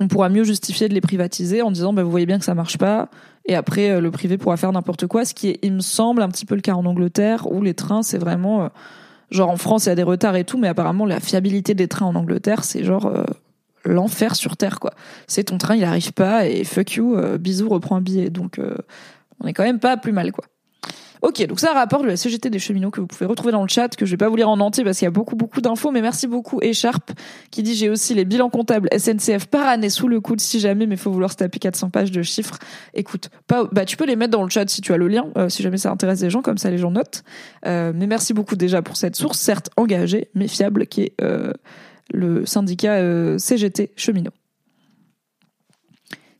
[0.00, 2.54] on pourra mieux justifier de les privatiser en disant bah, vous voyez bien que ça
[2.54, 3.08] marche pas
[3.46, 6.22] et après euh, le privé pourra faire n'importe quoi ce qui est il me semble
[6.22, 8.68] un petit peu le cas en Angleterre où les trains c'est vraiment euh,
[9.30, 11.88] genre en France il y a des retards et tout mais apparemment la fiabilité des
[11.88, 13.24] trains en Angleterre c'est genre euh,
[13.84, 14.92] l'enfer sur terre quoi.
[15.28, 18.30] C'est ton train il arrive pas et fuck you bisous reprends un billet.
[18.30, 18.60] Donc
[19.40, 20.44] on est quand même pas plus mal quoi
[21.22, 23.68] Ok, donc un rapport de la CGT des cheminots que vous pouvez retrouver dans le
[23.68, 25.60] chat, que je vais pas vous lire en entier parce qu'il y a beaucoup beaucoup
[25.60, 27.10] d'infos, mais merci beaucoup Echarp
[27.50, 30.86] qui dit j'ai aussi les bilans comptables SNCF par année sous le coude si jamais,
[30.86, 32.58] mais faut vouloir se taper 400 pages de chiffres.
[32.94, 35.26] Écoute, pas, bah tu peux les mettre dans le chat si tu as le lien,
[35.36, 37.24] euh, si jamais ça intéresse des gens, comme ça les gens notent.
[37.66, 41.52] Euh, mais merci beaucoup déjà pour cette source, certes engagée, mais fiable, qui est euh,
[42.12, 44.32] le syndicat CGT cheminots.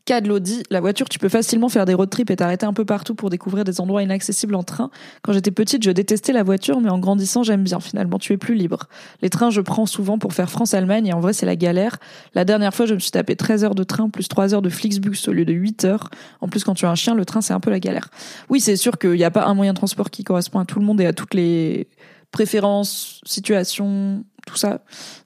[0.07, 2.73] Cas de l'Audi, la voiture, tu peux facilement faire des road trips et t'arrêter un
[2.73, 4.89] peu partout pour découvrir des endroits inaccessibles en train.
[5.23, 7.81] Quand j'étais petite, je détestais la voiture, mais en grandissant, j'aime bien.
[7.81, 8.85] Finalement, tu es plus libre.
[9.21, 11.99] Les trains, je prends souvent pour faire France-Allemagne et en vrai, c'est la galère.
[12.35, 14.71] La dernière fois, je me suis tapé 13 heures de train plus 3 heures de
[14.71, 16.09] Flixbus au lieu de 8 heures.
[16.41, 18.09] En plus, quand tu as un chien, le train, c'est un peu la galère.
[18.49, 20.79] Oui, c'est sûr qu'il n'y a pas un moyen de transport qui correspond à tout
[20.79, 21.89] le monde et à toutes les
[22.31, 24.81] préférences, situations, tout ça.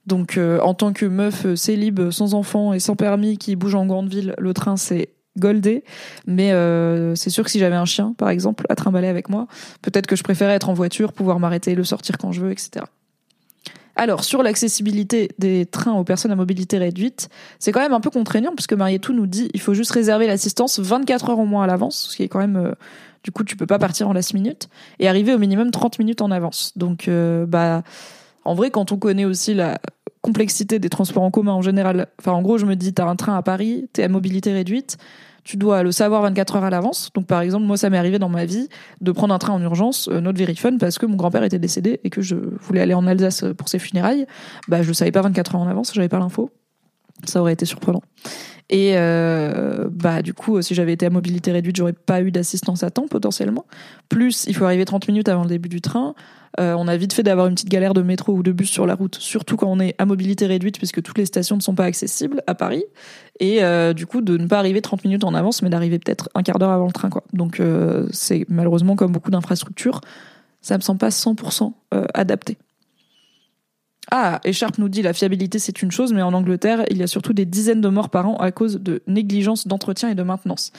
[0.06, 3.76] Donc, euh, en tant que meuf euh, célib, sans enfant et sans permis qui bouge
[3.76, 5.84] en grande ville, le train, c'est goldé.
[6.26, 9.46] Mais euh, c'est sûr que si j'avais un chien, par exemple, à trimballer avec moi,
[9.82, 12.84] peut-être que je préférais être en voiture, pouvoir m'arrêter, le sortir quand je veux, etc.
[13.94, 17.28] Alors, sur l'accessibilité des trains aux personnes à mobilité réduite,
[17.58, 20.78] c'est quand même un peu contraignant, puisque Marietou nous dit il faut juste réserver l'assistance
[20.78, 22.74] 24 heures au moins à l'avance, ce qui est quand même...
[23.22, 26.22] du coup, tu peux pas partir en last minute, et arriver au minimum 30 minutes
[26.22, 26.72] en avance.
[26.76, 27.10] Donc,
[27.46, 27.82] bah
[28.50, 29.78] en vrai, quand on connaît aussi la
[30.22, 33.14] complexité des transports en commun en général, enfin en gros, je me dis, t'as un
[33.14, 34.96] train à Paris, t'es à mobilité réduite,
[35.44, 37.10] tu dois le savoir 24 heures à l'avance.
[37.14, 38.68] Donc par exemple, moi, ça m'est arrivé dans ma vie
[39.00, 42.00] de prendre un train en urgence, euh, not very parce que mon grand-père était décédé
[42.02, 44.26] et que je voulais aller en Alsace pour ses funérailles.
[44.66, 46.50] Bah, je savais pas 24 heures en avance, j'avais pas l'info.
[47.26, 48.02] Ça aurait été surprenant.
[48.70, 52.84] Et euh, bah du coup, si j'avais été à mobilité réduite, j'aurais pas eu d'assistance
[52.84, 53.66] à temps potentiellement.
[54.08, 56.14] Plus, il faut arriver 30 minutes avant le début du train.
[56.58, 58.86] Euh, on a vite fait d'avoir une petite galère de métro ou de bus sur
[58.86, 61.74] la route, surtout quand on est à mobilité réduite, puisque toutes les stations ne sont
[61.74, 62.84] pas accessibles à Paris.
[63.40, 66.28] Et euh, du coup, de ne pas arriver 30 minutes en avance, mais d'arriver peut-être
[66.34, 67.10] un quart d'heure avant le train.
[67.32, 70.00] Donc euh, c'est malheureusement comme beaucoup d'infrastructures,
[70.60, 71.72] ça me semble pas 100%
[72.14, 72.56] adapté.
[74.10, 77.06] Ah, Echarp nous dit la fiabilité c'est une chose, mais en Angleterre, il y a
[77.06, 80.72] surtout des dizaines de morts par an à cause de négligence d'entretien et de maintenance.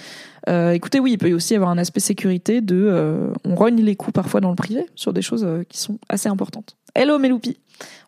[0.50, 3.82] Euh, écoutez, oui, il peut y aussi avoir un aspect sécurité de, euh, on rogne
[3.82, 6.76] les coûts parfois dans le privé sur des choses euh, qui sont assez importantes.
[6.94, 7.58] Hello Meloupi,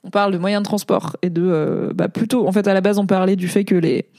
[0.04, 3.00] on parle de moyens de transport et de, bah plutôt, en fait à la base
[3.00, 4.10] on parlait du fait que les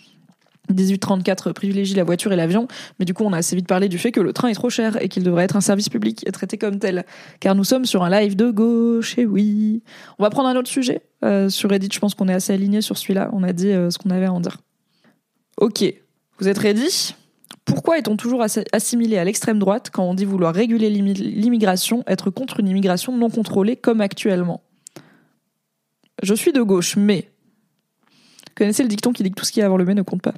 [0.70, 3.98] 1834 privilégie la voiture et l'avion, mais du coup on a assez vite parlé du
[3.98, 6.32] fait que le train est trop cher et qu'il devrait être un service public et
[6.32, 7.04] traité comme tel.
[7.40, 9.82] Car nous sommes sur un live de gauche, et oui.
[10.18, 11.02] On va prendre un autre sujet.
[11.24, 13.30] Euh, sur Reddit, je pense qu'on est assez aligné sur celui-là.
[13.32, 14.58] On a dit euh, ce qu'on avait à en dire.
[15.58, 15.84] Ok,
[16.38, 17.14] vous êtes ready?
[17.64, 22.60] Pourquoi est-on toujours assimilé à l'extrême droite quand on dit vouloir réguler l'immigration, être contre
[22.60, 24.62] une immigration non contrôlée comme actuellement?
[26.22, 27.30] Je suis de gauche, mais
[28.54, 30.22] connaissez le dicton qui dit que tout ce qui est avant le mais ne compte
[30.22, 30.34] pas.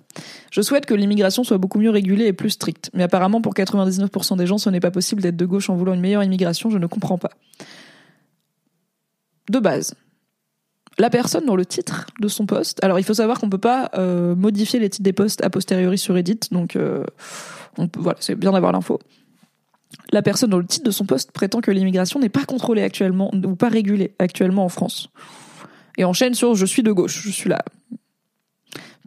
[0.50, 2.90] Je souhaite que l'immigration soit beaucoup mieux régulée et plus stricte.
[2.94, 5.94] Mais apparemment, pour 99% des gens, ce n'est pas possible d'être de gauche en voulant
[5.94, 6.70] une meilleure immigration.
[6.70, 7.31] Je ne comprends pas.
[9.50, 9.94] De base,
[10.98, 12.83] la personne dans le titre de son poste.
[12.83, 15.98] Alors, il faut savoir qu'on peut pas euh, modifier les titres des postes a posteriori
[15.98, 17.05] sur Reddit, donc euh,
[17.96, 18.98] voilà, c'est bien d'avoir l'info.
[20.11, 23.31] La personne dans le titre de son poste prétend que l'immigration n'est pas contrôlée actuellement
[23.35, 25.11] ou pas régulée actuellement en France.
[25.98, 27.64] Et enchaîne sur je suis de gauche, je suis là.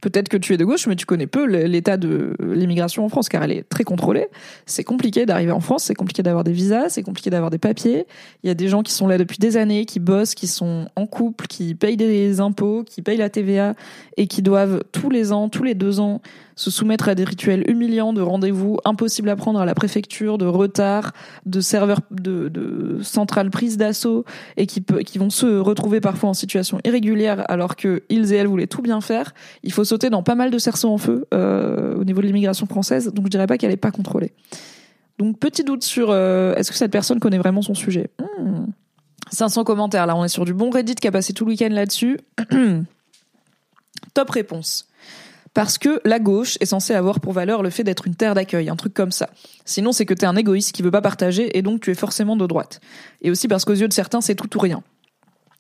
[0.02, 3.30] Peut-être que tu es de gauche, mais tu connais peu l'état de l'immigration en France,
[3.30, 4.28] car elle est très contrôlée.
[4.66, 8.06] C'est compliqué d'arriver en France, c'est compliqué d'avoir des visas, c'est compliqué d'avoir des papiers.
[8.44, 10.88] Il y a des gens qui sont là depuis des années, qui bossent, qui sont
[10.96, 13.76] en couple, qui payent des impôts, qui payent la TVA,
[14.18, 16.22] et qui doivent tous les ans, tous les deux ans,
[16.60, 20.46] se soumettre à des rituels humiliants de rendez-vous impossibles à prendre à la préfecture, de
[20.46, 21.14] retard,
[21.46, 24.26] de serveurs de, centrales prises d'assaut
[24.58, 28.48] et qui, qui vont se retrouver parfois en situation irrégulière alors que ils et elles
[28.48, 29.34] voulaient tout bien faire.
[29.64, 32.66] Il faut sauter dans pas mal de cerceaux en feu euh, au niveau de l'immigration
[32.66, 34.34] française, donc je dirais pas qu'elle est pas contrôlée.
[35.18, 38.10] Donc petit doute sur euh, est-ce que cette personne connaît vraiment son sujet?
[39.32, 39.64] 500 hmm.
[39.64, 42.20] commentaires là, on est sur du bon Reddit qui a passé tout le week-end là-dessus.
[44.14, 44.89] Top réponse
[45.60, 48.70] parce que la gauche est censée avoir pour valeur le fait d'être une terre d'accueil,
[48.70, 49.30] un truc comme ça.
[49.66, 52.38] Sinon, c'est que t'es un égoïste qui veut pas partager et donc tu es forcément
[52.38, 52.80] de droite.
[53.22, 54.82] Et aussi parce qu'aux yeux de certains, c'est tout ou rien.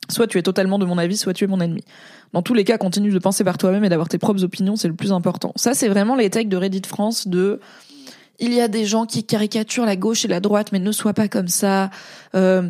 [0.09, 1.83] Soit tu es totalement de mon avis, soit tu es mon ennemi.
[2.31, 4.88] Dans tous les cas, continue de penser par toi-même et d'avoir tes propres opinions, c'est
[4.88, 5.51] le plus important.
[5.57, 7.59] Ça, c'est vraiment les takes de Reddit France de
[8.39, 11.12] il y a des gens qui caricaturent la gauche et la droite, mais ne sois
[11.12, 11.89] pas comme ça.
[12.35, 12.69] Euh,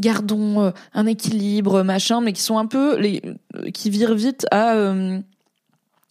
[0.00, 3.20] gardons euh, un équilibre, machin, mais qui sont un peu les
[3.74, 4.76] qui virent vite à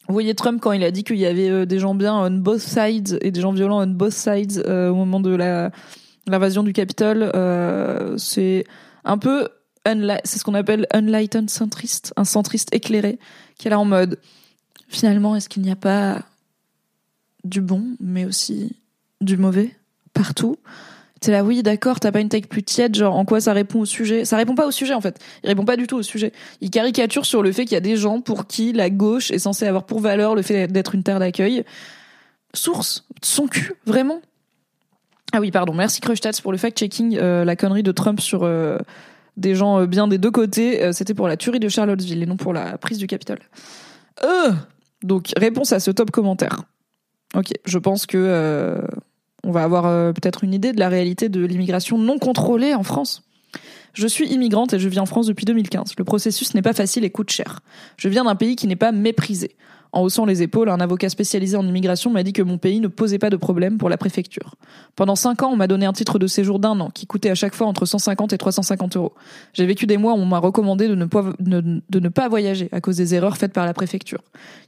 [0.09, 2.31] Vous voyez Trump quand il a dit qu'il y avait euh, des gens bien on
[2.31, 5.37] both sides et des gens violents on both sides euh, au moment de
[6.25, 8.65] l'invasion du Capitole, euh, c'est
[9.05, 9.47] un peu
[9.85, 13.19] c'est ce qu'on appelle unlightened centriste, un centriste éclairé
[13.55, 14.19] qui est là en mode
[14.87, 16.23] finalement est-ce qu'il n'y a pas
[17.43, 18.75] du bon mais aussi
[19.21, 19.75] du mauvais
[20.13, 20.57] partout?
[21.19, 23.81] T'es là, oui, d'accord, t'as pas une tech plus tiède, genre en quoi ça répond
[23.81, 24.23] au sujet?
[24.23, 25.19] Ça répond pas au sujet en fait.
[25.43, 26.31] Il répond pas du tout au sujet.
[26.61, 29.39] Il caricature sur le fait qu'il y a des gens pour qui la gauche est
[29.39, 31.65] censée avoir pour valeur le fait d'être une terre d'accueil.
[32.53, 34.21] Source, son cul, vraiment.
[35.33, 38.77] Ah oui, pardon, merci Crushtats pour le fact-checking, euh, la connerie de Trump sur euh,
[39.37, 40.91] des gens euh, bien des deux côtés.
[40.93, 43.39] C'était pour la tuerie de Charlottesville et non pour la prise du Capitole.
[45.03, 46.63] donc, réponse à ce top commentaire.
[47.35, 48.81] Ok, je pense que
[49.43, 52.83] on va avoir euh, peut-être une idée de la réalité de l'immigration non contrôlée en
[52.83, 53.23] France.
[53.93, 55.93] Je suis immigrante et je vis en France depuis 2015.
[55.97, 57.61] Le processus n'est pas facile et coûte cher.
[57.97, 59.55] Je viens d'un pays qui n'est pas méprisé.
[59.91, 62.87] En haussant les épaules, un avocat spécialisé en immigration m'a dit que mon pays ne
[62.87, 64.55] posait pas de problème pour la préfecture.
[64.95, 67.35] Pendant cinq ans, on m'a donné un titre de séjour d'un an qui coûtait à
[67.35, 69.13] chaque fois entre 150 et 350 euros.
[69.53, 73.15] J'ai vécu des mois où on m'a recommandé de ne, pas, voyager à cause des
[73.15, 74.19] erreurs faites par la préfecture.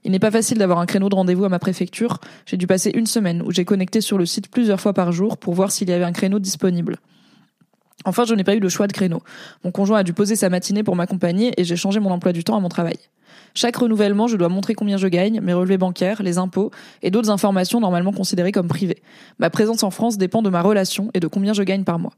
[0.04, 2.20] Il n'est pas facile d'avoir un créneau de rendez-vous à ma préfecture.
[2.48, 5.38] J'ai dû passer une semaine où j'ai connecté sur le site plusieurs fois par jour
[5.38, 6.98] pour voir s'il y avait un créneau disponible.
[8.06, 9.22] Enfin, je n'ai pas eu le choix de créneau.
[9.64, 12.44] Mon conjoint a dû poser sa matinée pour m'accompagner et j'ai changé mon emploi du
[12.44, 12.98] temps à mon travail.
[13.54, 17.30] Chaque renouvellement, je dois montrer combien je gagne, mes relevés bancaires, les impôts et d'autres
[17.30, 19.02] informations normalement considérées comme privées.
[19.40, 22.14] Ma présence en France dépend de ma relation et de combien je gagne par mois.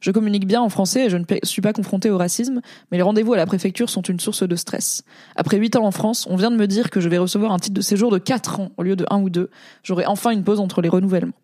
[0.00, 2.60] Je communique bien en français et je ne suis pas confrontée au racisme,
[2.90, 5.02] mais les rendez-vous à la préfecture sont une source de stress.
[5.34, 7.58] Après huit ans en France, on vient de me dire que je vais recevoir un
[7.58, 9.50] titre de séjour de quatre ans au lieu de un ou deux.
[9.82, 11.34] J'aurai enfin une pause entre les renouvellements.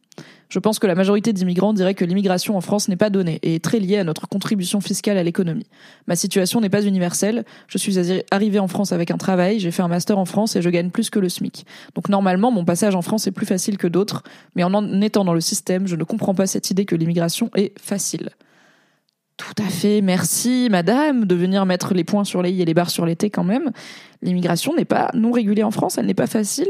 [0.49, 3.57] Je pense que la majorité d'immigrants dirait que l'immigration en France n'est pas donnée et
[3.57, 5.67] est très liée à notre contribution fiscale à l'économie.
[6.07, 7.45] Ma situation n'est pas universelle.
[7.67, 7.99] Je suis
[8.31, 10.91] arrivée en France avec un travail, j'ai fait un master en France et je gagne
[10.91, 11.67] plus que le SMIC.
[11.95, 14.23] Donc normalement, mon passage en France est plus facile que d'autres,
[14.55, 17.77] mais en étant dans le système, je ne comprends pas cette idée que l'immigration est
[17.79, 18.31] facile.
[19.37, 22.75] Tout à fait, merci madame de venir mettre les points sur les i et les
[22.75, 23.73] barres sur les t quand même.
[24.23, 26.69] L'immigration n'est pas non régulée en France, elle n'est pas facile.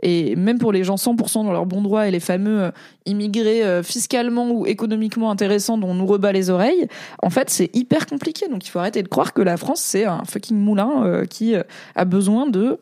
[0.00, 2.70] Et même pour les gens 100% dans leurs bons droits et les fameux euh,
[3.04, 6.86] immigrés euh, fiscalement ou économiquement intéressants dont on nous rebat les oreilles,
[7.20, 8.46] en fait c'est hyper compliqué.
[8.48, 11.56] Donc il faut arrêter de croire que la France c'est un fucking moulin euh, qui
[11.96, 12.78] a besoin de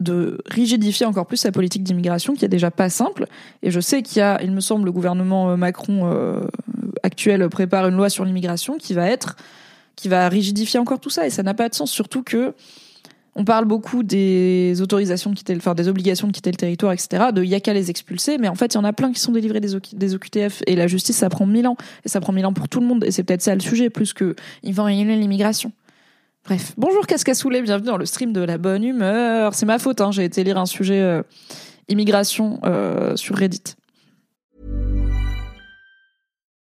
[0.00, 3.26] de rigidifier encore plus sa politique d'immigration qui est déjà pas simple.
[3.62, 6.42] Et je sais qu'il y a, il me semble, le gouvernement Macron
[7.04, 9.36] actuel prépare une loi sur l'immigration qui va être,
[9.94, 11.26] qui va rigidifier encore tout ça.
[11.26, 12.54] Et ça n'a pas de sens, surtout que
[13.36, 17.26] on parle beaucoup des autorisations de quitter, enfin des obligations de quitter le territoire, etc.
[17.32, 19.20] De y a qu'à les expulser, mais en fait il y en a plein qui
[19.20, 19.74] sont délivrés des,
[20.14, 22.80] OQTF et la justice ça prend mille ans et ça prend mille ans pour tout
[22.80, 25.72] le monde et c'est peut-être ça le sujet plus que ils vont réguler l'immigration.
[26.44, 29.54] Bref, bonjour Cascassoulet, bienvenue dans le stream de la bonne humeur.
[29.54, 31.22] C'est ma faute, hein, j'ai été lire un sujet euh,
[31.88, 33.74] immigration euh, sur Reddit.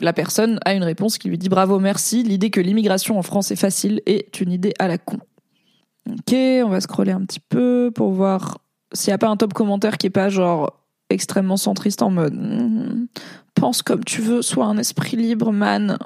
[0.00, 2.22] La personne a une réponse qui lui dit bravo, merci.
[2.22, 5.18] L'idée que l'immigration en France est facile est une idée à la con.
[6.08, 8.58] Ok, on va scroller un petit peu pour voir
[8.92, 10.80] s'il n'y a pas un top commentaire qui est pas genre
[11.10, 13.06] extrêmement centriste en mode mm,
[13.58, 15.98] pense comme tu veux, sois un esprit libre, man.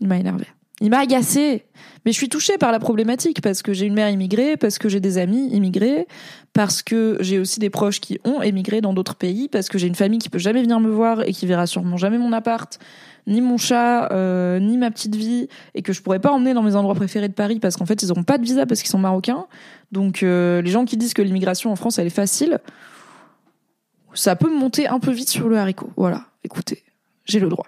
[0.00, 0.46] Il m'a énervé.
[0.80, 1.64] Il m'a agacé.
[2.04, 4.88] Mais je suis touchée par la problématique parce que j'ai une mère immigrée, parce que
[4.88, 6.06] j'ai des amis immigrés,
[6.52, 9.86] parce que j'ai aussi des proches qui ont émigré dans d'autres pays, parce que j'ai
[9.86, 12.78] une famille qui peut jamais venir me voir et qui verra sûrement jamais mon appart,
[13.26, 16.62] ni mon chat, euh, ni ma petite vie, et que je pourrais pas emmener dans
[16.62, 18.90] mes endroits préférés de Paris parce qu'en fait ils auront pas de visa parce qu'ils
[18.90, 19.46] sont marocains.
[19.90, 22.60] Donc euh, les gens qui disent que l'immigration en France elle est facile,
[24.14, 25.90] ça peut monter un peu vite sur le haricot.
[25.96, 26.84] Voilà, écoutez,
[27.24, 27.66] j'ai le droit.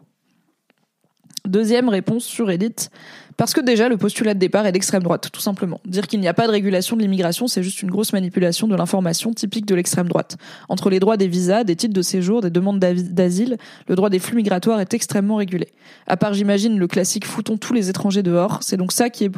[1.46, 2.88] Deuxième réponse sur Reddit,
[3.36, 5.80] parce que déjà le postulat de départ est d'extrême droite, tout simplement.
[5.86, 8.74] Dire qu'il n'y a pas de régulation de l'immigration, c'est juste une grosse manipulation de
[8.74, 10.36] l'information typique de l'extrême droite.
[10.68, 14.18] Entre les droits des visas, des titres de séjour, des demandes d'asile, le droit des
[14.18, 15.68] flux migratoires est extrêmement régulé.
[16.06, 19.30] À part, j'imagine, le classique foutons tous les étrangers dehors, c'est donc ça qui est,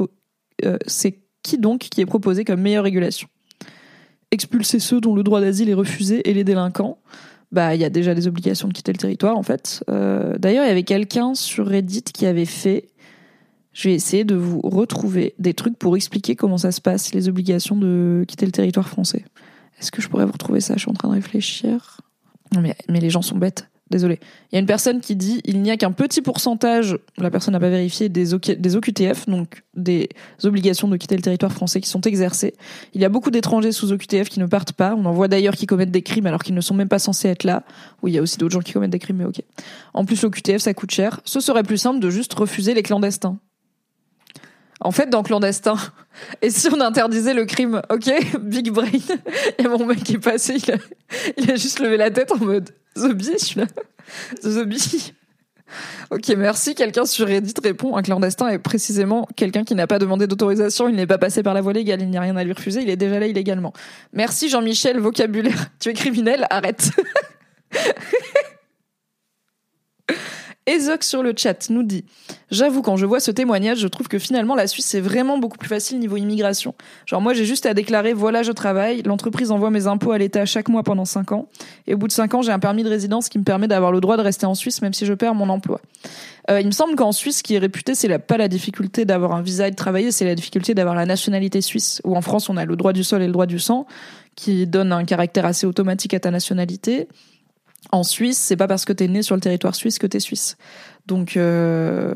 [0.65, 3.29] euh, c'est qui donc qui est proposé comme meilleure régulation
[4.31, 6.99] expulser ceux dont le droit d'asile est refusé et les délinquants,
[7.53, 9.85] bah il y a déjà des obligations de quitter le territoire en fait.
[9.89, 12.89] Euh, d'ailleurs, il y avait quelqu'un sur Reddit qui avait fait
[13.73, 17.29] Je vais essayer de vous retrouver des trucs pour expliquer comment ça se passe, les
[17.29, 19.25] obligations de quitter le territoire français.
[19.81, 20.75] Est-ce que je pourrais vous retrouver ça?
[20.75, 22.01] Je suis en train de réfléchir.
[22.61, 23.70] Mais, mais les gens sont bêtes.
[23.90, 24.20] Désolé.
[24.50, 27.53] Il y a une personne qui dit il n'y a qu'un petit pourcentage, la personne
[27.53, 28.26] n'a pas vérifié, des,
[28.57, 30.09] des OQTF, donc des
[30.44, 32.55] obligations de quitter le territoire français qui sont exercées.
[32.94, 34.94] Il y a beaucoup d'étrangers sous OQTF qui ne partent pas.
[34.96, 37.29] On en voit d'ailleurs qui commettent des crimes alors qu'ils ne sont même pas censés
[37.29, 37.64] être là.
[38.03, 39.42] Oui, il y a aussi d'autres gens qui commettent des crimes, mais ok.
[39.92, 41.20] En plus, l'OQTF, ça coûte cher.
[41.24, 43.38] Ce serait plus simple de juste refuser les clandestins.
[44.83, 45.77] En fait, dans clandestin,
[46.40, 48.88] et si on interdisait le crime, ok, big brain,
[49.59, 50.57] a mon mec est passé,
[51.37, 53.66] il a, juste levé la tête en mode Zombie, je suis là.
[54.43, 55.12] Zombie.
[56.11, 56.75] Ok, merci.
[56.75, 60.97] Quelqu'un sur Reddit répond un clandestin est précisément quelqu'un qui n'a pas demandé d'autorisation, il
[60.97, 62.90] n'est pas passé par la voie légale, il n'y a rien à lui refuser, il
[62.90, 63.73] est déjà là illégalement.
[64.12, 65.69] Merci Jean-Michel, vocabulaire.
[65.79, 66.90] Tu es criminel, arrête.
[70.71, 72.05] Ezoc sur le chat nous dit
[72.53, 75.59] J'avoue, quand je vois ce témoignage, je trouve que finalement la Suisse c'est vraiment beaucoup
[75.59, 76.75] plus facile niveau immigration.
[77.07, 80.47] Genre, moi j'ai juste à déclarer voilà, je travaille, l'entreprise envoie mes impôts à l'État
[80.47, 81.49] chaque mois pendant 5 ans,
[81.89, 83.91] et au bout de 5 ans, j'ai un permis de résidence qui me permet d'avoir
[83.91, 85.81] le droit de rester en Suisse même si je perds mon emploi.
[86.51, 89.33] Euh, il me semble qu'en Suisse, ce qui est réputé, c'est pas la difficulté d'avoir
[89.33, 92.01] un visa et de travailler, c'est la difficulté d'avoir la nationalité suisse.
[92.05, 93.87] Ou en France, on a le droit du sol et le droit du sang,
[94.37, 97.09] qui donne un caractère assez automatique à ta nationalité
[97.93, 100.57] en Suisse, c'est pas parce que t'es né sur le territoire suisse que t'es suisse.
[101.07, 102.14] Donc, euh,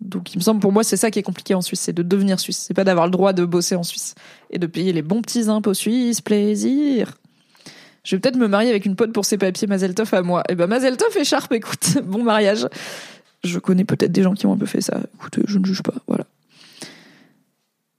[0.00, 2.02] donc il me semble pour moi c'est ça qui est compliqué en Suisse, c'est de
[2.02, 2.64] devenir suisse.
[2.66, 4.14] C'est pas d'avoir le droit de bosser en Suisse
[4.50, 6.20] et de payer les bons petits impôts suisses.
[6.20, 7.14] Plaisir.
[8.04, 10.40] Je vais peut-être me marier avec une pote pour ses papiers Mazeltov à moi.
[10.48, 12.66] Et eh ben Mazeltov écharpe, écoute, bon mariage.
[13.44, 14.98] Je connais peut-être des gens qui ont un peu fait ça.
[15.14, 16.24] Écoute, je ne juge pas, voilà.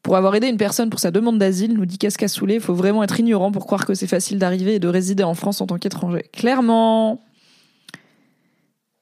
[0.10, 3.04] Pour avoir aidé une personne pour sa demande d'asile, nous dit Cascassoulet, il faut vraiment
[3.04, 5.78] être ignorant pour croire que c'est facile d'arriver et de résider en France en tant
[5.78, 6.24] qu'étranger.
[6.34, 7.22] Clairement.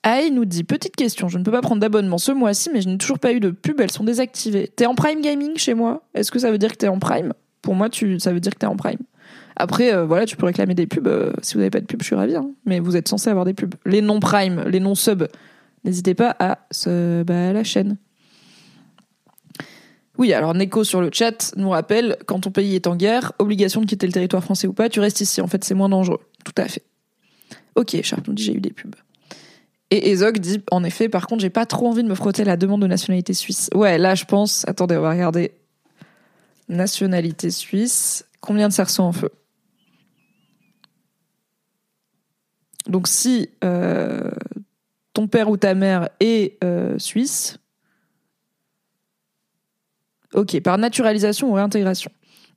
[0.03, 2.89] Aïe nous dit Petite question, je ne peux pas prendre d'abonnement ce mois-ci, mais je
[2.89, 4.69] n'ai toujours pas eu de pub, elles sont désactivées.
[4.75, 6.03] T'es en Prime Gaming chez moi?
[6.13, 7.31] Est-ce que ça veut dire que t'es en Prime?
[7.61, 8.99] Pour moi, tu, ça veut dire que t'es en Prime.
[9.55, 11.07] Après, euh, voilà, tu peux réclamer des pubs.
[11.07, 12.35] Euh, si vous n'avez pas de pub, je suis ravi.
[12.35, 12.49] Hein.
[12.65, 13.75] mais vous êtes censé avoir des pubs.
[13.85, 15.23] Les non-Prime, les non-sub,
[15.85, 17.95] n'hésitez pas à sub à la chaîne.
[20.17, 23.81] Oui, alors Neko sur le chat nous rappelle, quand ton pays est en guerre, obligation
[23.81, 25.41] de quitter le territoire français ou pas, tu restes ici.
[25.41, 26.21] En fait, c'est moins dangereux.
[26.43, 26.83] Tout à fait.
[27.75, 28.95] Ok, Sharp nous dit j'ai eu des pubs.
[29.89, 32.57] Et Ezog dit, en effet, par contre, j'ai pas trop envie de me frotter la
[32.57, 33.69] demande de nationalité suisse.
[33.73, 35.51] Ouais, là, je pense, attendez, on va regarder.
[36.67, 38.25] Nationalité suisse.
[38.41, 39.29] Combien de cerceaux en feu?
[42.87, 44.31] Donc, si euh,
[45.13, 47.59] ton père ou ta mère est euh, suisse,
[50.37, 52.11] Ok, par naturalisation ou réintégration.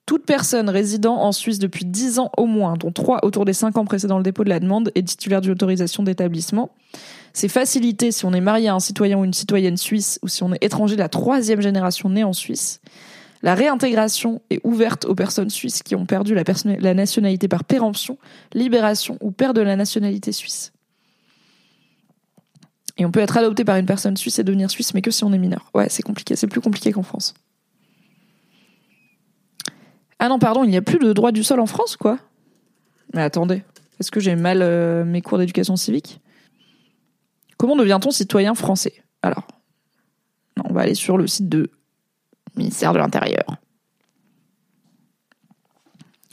[0.05, 3.79] Toute personne résidant en Suisse depuis 10 ans au moins, dont 3 autour des 5
[3.79, 6.73] ans précédant le dépôt de la demande, est titulaire d'une autorisation d'établissement.
[7.33, 10.43] C'est facilité si on est marié à un citoyen ou une citoyenne suisse ou si
[10.43, 12.83] on est étranger de la troisième génération née en Suisse.
[13.43, 16.43] La réintégration est ouverte aux personnes suisses qui ont perdu la,
[16.81, 18.19] la nationalité par péremption,
[18.53, 20.73] libération ou perte de la nationalité suisse.
[22.99, 25.25] Et on peut être adopté par une personne suisse et devenir suisse, mais que si
[25.25, 25.71] on est mineur.
[25.73, 27.33] Ouais, c'est compliqué, c'est plus compliqué qu'en France.
[30.22, 32.18] Ah non, pardon, il n'y a plus de droit du sol en France, quoi.
[33.14, 33.64] Mais attendez,
[33.98, 36.20] est-ce que j'ai mal euh, mes cours d'éducation civique?
[37.56, 39.02] Comment devient-on citoyen français?
[39.22, 39.48] Alors,
[40.62, 41.70] on va aller sur le site de
[42.54, 43.56] ministère de l'Intérieur.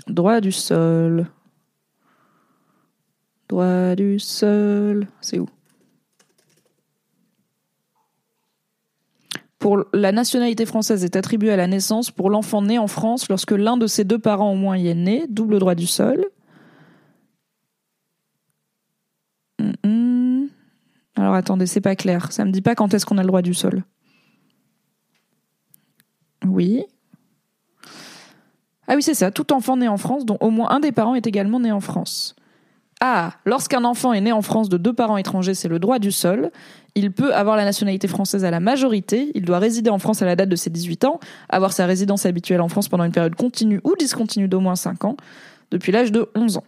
[0.07, 1.27] Droit du sol.
[3.47, 5.07] Droit du sol.
[5.21, 5.47] C'est où?
[9.93, 13.77] La nationalité française est attribuée à la naissance pour l'enfant né en France lorsque l'un
[13.77, 16.25] de ses deux parents au moins y est né, double droit du sol.
[21.17, 22.31] Alors attendez, c'est pas clair.
[22.31, 23.83] Ça me dit pas quand est-ce qu'on a le droit du sol.
[26.45, 26.85] Oui.
[28.87, 29.29] Ah oui, c'est ça.
[29.31, 31.81] Tout enfant né en France, dont au moins un des parents est également né en
[31.81, 32.36] France.
[32.99, 36.11] Ah, lorsqu'un enfant est né en France de deux parents étrangers, c'est le droit du
[36.11, 36.51] sol.
[36.95, 39.31] Il peut avoir la nationalité française à la majorité.
[39.35, 41.19] Il doit résider en France à la date de ses 18 ans,
[41.49, 45.05] avoir sa résidence habituelle en France pendant une période continue ou discontinue d'au moins 5
[45.05, 45.15] ans,
[45.69, 46.63] depuis l'âge de 11 ans.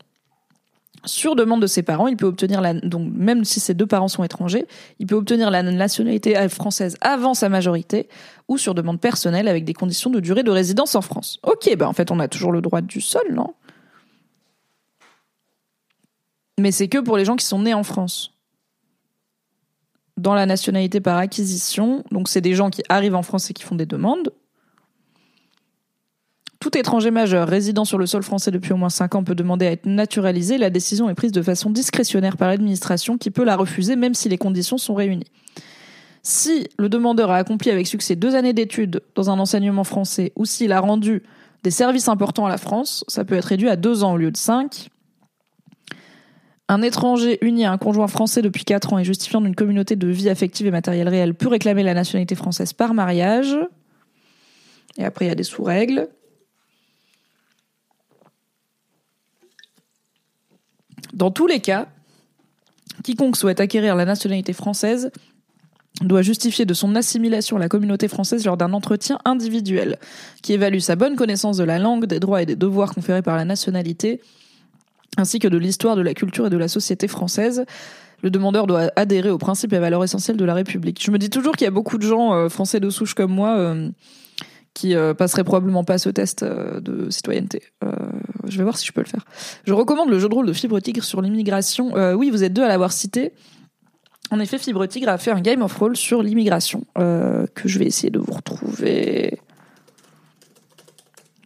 [1.06, 4.10] Sur demande de ses parents, il peut obtenir la, donc même si ses deux parents
[4.10, 4.68] sont étrangers,
[5.00, 8.10] il peut obtenir la nationalité française avant sa majorité
[8.50, 11.40] ou sur demande personnelle avec des conditions de durée de résidence en France.
[11.44, 13.54] Ok, ben en fait on a toujours le droit du sol, non?
[16.60, 18.34] Mais c'est que pour les gens qui sont nés en France.
[20.18, 23.64] Dans la nationalité par acquisition, donc c'est des gens qui arrivent en France et qui
[23.64, 24.34] font des demandes.
[26.60, 29.66] Tout étranger majeur résidant sur le sol français depuis au moins 5 ans peut demander
[29.66, 30.58] à être naturalisé.
[30.58, 34.28] La décision est prise de façon discrétionnaire par l'administration qui peut la refuser même si
[34.28, 35.32] les conditions sont réunies.
[36.22, 40.44] Si le demandeur a accompli avec succès deux années d'études dans un enseignement français ou
[40.44, 41.24] s'il a rendu
[41.64, 44.32] des services importants à la France, ça peut être réduit à deux ans au lieu
[44.32, 44.90] de cinq.
[46.72, 50.08] Un étranger uni à un conjoint français depuis quatre ans et justifiant d'une communauté de
[50.08, 53.58] vie affective et matérielle réelle peut réclamer la nationalité française par mariage.
[55.00, 56.08] Et après, il y a des sous-règles.
[61.14, 61.88] Dans tous les cas,
[63.04, 65.12] quiconque souhaite acquérir la nationalité française
[66.02, 69.98] doit justifier de son assimilation à la communauté française lors d'un entretien individuel
[70.44, 73.36] qui évalue sa bonne connaissance de la langue, des droits et des devoirs conférés par
[73.36, 74.22] la nationalité,
[75.18, 77.66] ainsi que de l'histoire, de la culture et de la société française.
[78.22, 81.02] Le demandeur doit adhérer aux principes et valeurs essentielles de la République.
[81.04, 83.32] Je me dis toujours qu'il y a beaucoup de gens euh, français de souche comme
[83.32, 83.90] moi euh,
[84.74, 87.64] qui euh, passeraient probablement pas ce test de citoyenneté.
[88.48, 89.26] je vais voir si je peux le faire.
[89.66, 91.94] Je recommande le jeu de rôle de Fibre Tigre sur l'immigration.
[92.16, 93.34] oui, vous êtes deux à l'avoir cité.
[94.32, 97.86] En effet, Fibre Tigre a fait un Game of Roll sur l'immigration que je vais
[97.86, 99.40] essayer de vous retrouver.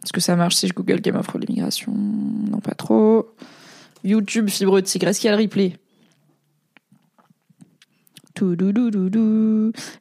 [0.02, 1.92] Est-ce que ça marche si je google Game of Roll l'immigration?
[1.92, 3.34] Non, pas trop.
[4.04, 5.76] YouTube Fibre Tigre, est-ce qu'il y a le replay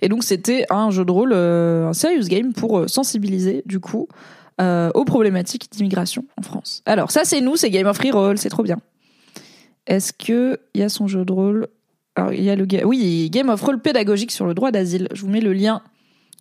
[0.01, 3.80] et donc c'était un jeu de rôle, euh, un serious game pour euh, sensibiliser du
[3.80, 4.08] coup
[4.60, 6.82] euh, aux problématiques d'immigration en France.
[6.86, 8.78] Alors ça c'est nous, c'est Game of Reroll, c'est trop bien.
[9.86, 11.68] Est-ce que il y a son jeu de rôle?
[12.16, 15.08] Alors il y a le oui Game of Roll pédagogique sur le droit d'asile.
[15.14, 15.84] Je vous mets le lien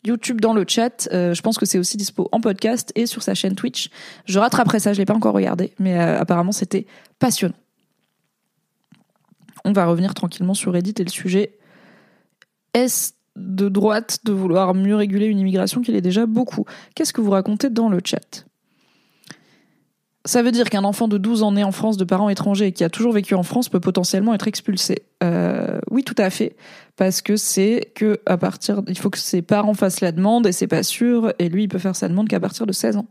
[0.05, 1.09] YouTube dans le chat.
[1.13, 3.91] je pense que c'est aussi dispo en podcast et sur sa chaîne Twitch.
[4.27, 6.87] Je rattraperai ça, je l'ai pas encore regardé, mais apparemment c'était
[7.19, 7.55] passionnant.
[9.65, 11.59] On va revenir tranquillement sur Reddit et le sujet
[12.75, 17.21] est-ce de droite de vouloir mieux réguler une immigration qu'il est déjà beaucoup Qu'est-ce que
[17.21, 18.47] vous racontez dans le chat?
[20.25, 22.73] Ça veut dire qu'un enfant de 12 ans né en France de parents étrangers et
[22.73, 25.03] qui a toujours vécu en France peut potentiellement être expulsé.
[25.23, 26.55] Euh, oui, tout à fait,
[26.97, 30.53] parce que c'est que à partir, il faut que ses parents fassent la demande et
[30.53, 33.07] c'est pas sûr, et lui il peut faire sa demande qu'à partir de 16 ans.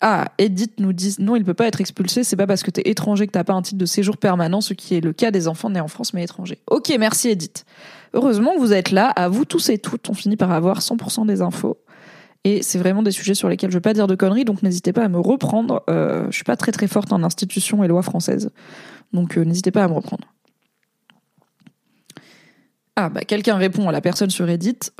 [0.00, 2.82] Ah, Edith nous dit non, il peut pas être expulsé, c'est pas parce que t'es
[2.84, 5.48] étranger que t'as pas un titre de séjour permanent, ce qui est le cas des
[5.48, 6.58] enfants nés en France mais étrangers.
[6.70, 7.64] Ok, merci Edith.
[8.12, 11.26] Heureusement que vous êtes là, à vous tous et toutes, on finit par avoir 100%
[11.26, 11.78] des infos.
[12.44, 14.92] Et c'est vraiment des sujets sur lesquels je veux pas dire de conneries, donc n'hésitez
[14.92, 15.82] pas à me reprendre.
[15.90, 18.50] Euh, je suis pas très très forte en institutions et lois françaises,
[19.12, 20.24] donc euh, n'hésitez pas à me reprendre.
[22.96, 24.90] Ah bah quelqu'un répond à la personne sur Reddit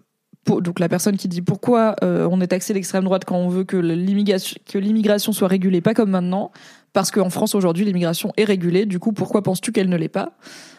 [0.57, 3.65] donc la personne qui dit pourquoi euh, on est taxé l'extrême droite quand on veut
[3.65, 6.51] que l'immigration soit régulée, pas comme maintenant,
[6.93, 10.33] parce qu'en France aujourd'hui l'immigration est régulée, du coup pourquoi penses-tu qu'elle ne l'est pas?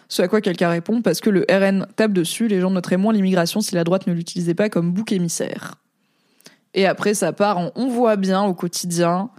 [0.08, 3.14] Ce à quoi quelqu'un répond parce que le RN tape dessus, les gens noteraient moins
[3.14, 5.76] l'immigration si la droite ne l'utilisait pas comme bouc émissaire.
[6.74, 9.30] Et après ça part en on voit bien au quotidien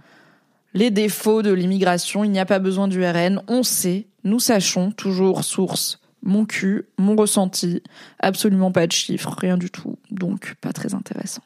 [0.73, 4.91] les défauts de l'immigration, il n'y a pas besoin du RN, on sait, nous sachons,
[4.91, 7.81] toujours source mon cul, mon ressenti,
[8.19, 11.41] absolument pas de chiffres, rien du tout, donc pas très intéressant.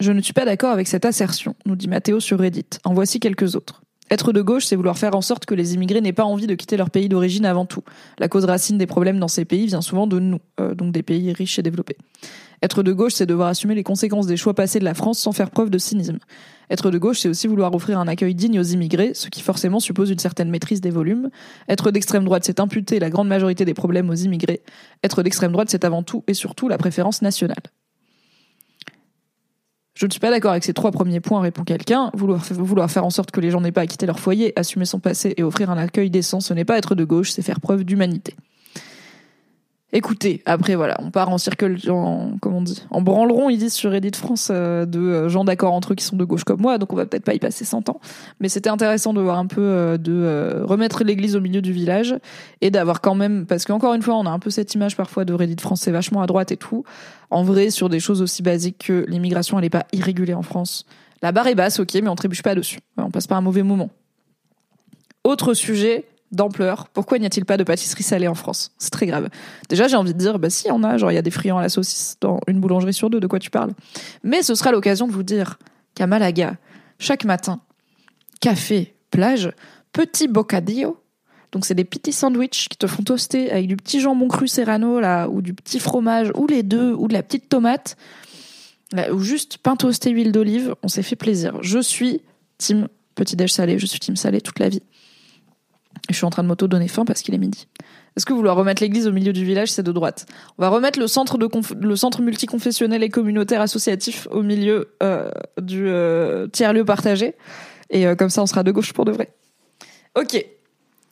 [0.00, 2.66] Je ne suis pas d'accord avec cette assertion, nous dit Mathéo sur Reddit.
[2.84, 3.82] En voici quelques autres.
[4.10, 6.54] Être de gauche, c'est vouloir faire en sorte que les immigrés n'aient pas envie de
[6.54, 7.82] quitter leur pays d'origine avant tout.
[8.18, 11.02] La cause racine des problèmes dans ces pays vient souvent de nous, euh, donc des
[11.02, 11.96] pays riches et développés.
[12.62, 15.32] Être de gauche, c'est devoir assumer les conséquences des choix passés de la France sans
[15.32, 16.18] faire preuve de cynisme.
[16.70, 19.80] Être de gauche, c'est aussi vouloir offrir un accueil digne aux immigrés, ce qui forcément
[19.80, 21.30] suppose une certaine maîtrise des volumes.
[21.68, 24.62] Être d'extrême droite, c'est imputer la grande majorité des problèmes aux immigrés.
[25.02, 27.62] Être d'extrême droite, c'est avant tout et surtout la préférence nationale.
[29.94, 32.10] Je ne suis pas d'accord avec ces trois premiers points, répond quelqu'un.
[32.14, 34.98] Vouloir, faire en sorte que les gens n'aient pas à quitter leur foyer, assumer son
[34.98, 37.84] passé et offrir un accueil décent, ce n'est pas être de gauche, c'est faire preuve
[37.84, 38.34] d'humanité.
[39.96, 43.74] Écoutez, après voilà, on part en circle, en, comment on dit, en branleron, ils disent
[43.74, 46.60] sur Reddit France, euh, de euh, gens d'accord entre eux qui sont de gauche comme
[46.60, 48.00] moi, donc on va peut-être pas y passer 100 ans.
[48.40, 52.16] Mais c'était intéressant de voir un peu, euh, de remettre l'église au milieu du village
[52.60, 55.24] et d'avoir quand même, parce qu'encore une fois, on a un peu cette image parfois
[55.24, 56.82] de Reddit France, c'est vachement à droite et tout.
[57.30, 60.86] En vrai, sur des choses aussi basiques que l'immigration, elle est pas irrégulée en France.
[61.22, 62.80] La barre est basse, ok, mais on trébuche pas dessus.
[62.96, 63.90] On passe pas un mauvais moment.
[65.22, 66.04] Autre sujet,
[66.34, 66.88] d'ampleur.
[66.88, 68.72] Pourquoi n'y a-t-il pas de pâtisserie salée en France?
[68.78, 69.28] C'est très grave.
[69.68, 70.96] Déjà, j'ai envie de dire, bah si, on a.
[70.98, 73.20] Genre, il y a des friands à la saucisse dans une boulangerie sur deux.
[73.20, 73.72] De quoi tu parles?
[74.22, 75.58] Mais ce sera l'occasion de vous dire
[75.94, 76.56] qu'à Malaga,
[76.98, 77.60] chaque matin,
[78.40, 79.52] café, plage,
[79.92, 80.98] petit bocadillo.
[81.52, 84.98] Donc, c'est des petits sandwichs qui te font toaster avec du petit jambon cru serrano,
[84.98, 87.96] là, ou du petit fromage, ou les deux, ou de la petite tomate,
[89.12, 90.74] ou juste pain toasté, huile d'olive.
[90.82, 91.56] On s'est fait plaisir.
[91.62, 92.22] Je suis
[92.58, 93.78] team petit déj salé.
[93.78, 94.82] Je suis team salé toute la vie.
[96.10, 97.66] Je suis en train de m'auto-donner faim parce qu'il est midi.
[98.16, 100.26] Est-ce que vouloir remettre l'église au milieu du village, c'est de droite?
[100.58, 105.30] On va remettre le centre, multiconfessionnel et communautaire associatif au milieu euh,
[105.60, 107.34] du euh, tiers-lieu partagé.
[107.90, 109.34] Et euh, comme ça, on sera de gauche pour de vrai.
[110.14, 110.44] Ok.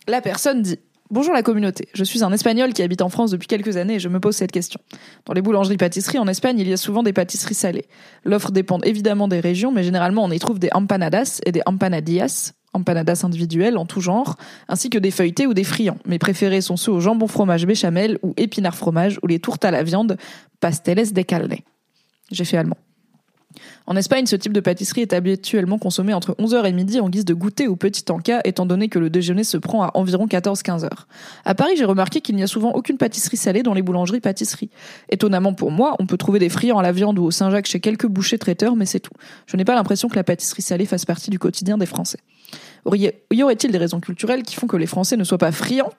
[0.07, 0.79] La personne dit
[1.13, 3.99] Bonjour la communauté, je suis un Espagnol qui habite en France depuis quelques années et
[3.99, 4.81] je me pose cette question.
[5.27, 7.85] Dans les boulangeries-pâtisseries en Espagne, il y a souvent des pâtisseries salées.
[8.25, 12.55] L'offre dépend évidemment des régions, mais généralement on y trouve des empanadas et des empanadillas,
[12.75, 14.37] empanadas individuelles en tout genre,
[14.69, 15.99] ainsi que des feuilletés ou des friands.
[16.07, 19.71] Mes préférés sont ceux au jambon fromage béchamel ou épinard fromage ou les tourtes à
[19.71, 20.17] la viande,
[20.61, 21.57] pasteles de carne.
[22.31, 22.79] J'ai fait allemand.
[23.87, 27.25] En Espagne, ce type de pâtisserie est habituellement consommé entre 11h et midi en guise
[27.25, 30.85] de goûter ou petit encas, étant donné que le déjeuner se prend à environ 14-15
[30.85, 31.09] heures.
[31.45, 34.71] À Paris, j'ai remarqué qu'il n'y a souvent aucune pâtisserie salée dans les boulangeries-pâtisseries.
[35.09, 37.81] Étonnamment pour moi, on peut trouver des friands à la viande ou au Saint-Jacques chez
[37.81, 39.15] quelques bouchers traiteurs, mais c'est tout.
[39.47, 42.19] Je n'ai pas l'impression que la pâtisserie salée fasse partie du quotidien des Français.
[42.93, 45.93] Y aurait-il des raisons culturelles qui font que les Français ne soient pas friands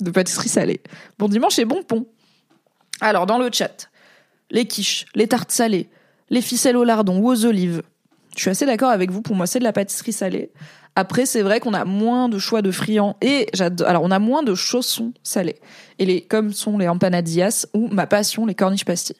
[0.00, 0.80] de pâtisserie salée?
[1.18, 2.06] Bon dimanche et bon pont.
[3.00, 3.90] Alors, dans le chat,
[4.50, 5.88] les quiches, les tartes salées,
[6.30, 7.82] les ficelles au lardon ou aux olives.
[8.36, 9.22] Je suis assez d'accord avec vous.
[9.22, 10.50] Pour moi, c'est de la pâtisserie salée.
[10.94, 13.88] Après, c'est vrai qu'on a moins de choix de friands et j'adore.
[13.88, 15.56] Alors, on a moins de chaussons salés.
[15.98, 19.16] Et les, comme sont les empanadillas ou ma passion, les corniches pastilles.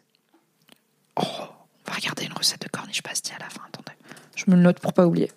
[1.17, 3.61] Oh, on va regarder une recette de corniches pastilles à la fin.
[3.69, 3.97] Attendez,
[4.35, 5.31] je me le note pour pas oublier.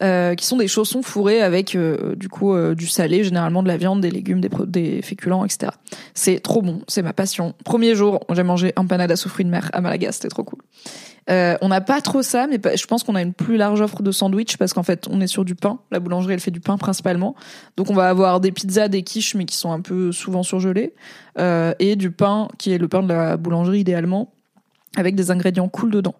[0.00, 3.68] Euh, qui sont des chaussons fourrés avec euh, du coup euh, du salé, généralement de
[3.68, 5.72] la viande, des légumes, des, des féculents, etc.
[6.14, 7.52] C'est trop bon, c'est ma passion.
[7.64, 10.60] Premier jour, j'ai mangé empanadas aux fruits de mer à Malaga, c'était trop cool.
[11.28, 14.12] on n'a pas trop ça, mais je pense qu'on a une plus large offre de
[14.12, 15.80] sandwich parce qu'en fait, on est sur du pain.
[15.90, 17.34] La boulangerie, elle fait du pain principalement.
[17.76, 20.94] Donc, on va avoir des pizzas, des quiches, mais qui sont un peu souvent surgelées,
[21.40, 24.32] et du pain qui est le pain de la boulangerie idéalement,
[24.96, 26.14] avec des ingrédients cool dedans.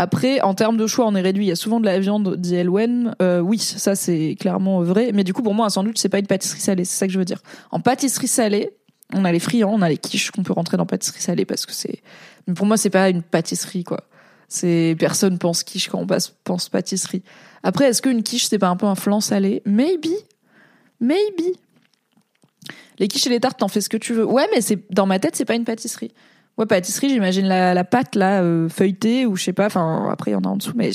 [0.00, 1.46] Après, en termes de choix, on est réduit.
[1.46, 3.16] Il y a souvent de la viande, dit Elwen.
[3.20, 5.10] Euh, oui, ça c'est clairement vrai.
[5.12, 6.84] Mais du coup, pour moi, un sandwich, c'est pas une pâtisserie salée.
[6.84, 7.42] C'est ça que je veux dire.
[7.72, 8.70] En pâtisserie salée,
[9.12, 11.66] on a les friands, on a les quiches qu'on peut rentrer dans pâtisserie salée parce
[11.66, 12.00] que c'est.
[12.46, 14.04] Mais pour moi, c'est pas une pâtisserie, quoi.
[14.48, 16.06] C'est personne pense quiche quand on
[16.44, 17.22] pense pâtisserie.
[17.64, 19.62] Après, est-ce qu'une quiche c'est pas un peu un flan salé?
[19.66, 20.14] Maybe,
[21.00, 21.56] maybe.
[22.98, 24.24] Les quiches et les tartes, t'en fais ce que tu veux.
[24.24, 26.12] Ouais, mais c'est dans ma tête, c'est pas une pâtisserie.
[26.58, 29.66] Ouais, pâtisserie, j'imagine la, la pâte là euh, feuilletée ou je sais pas.
[29.66, 30.90] Enfin, après il y en a en dessous, mais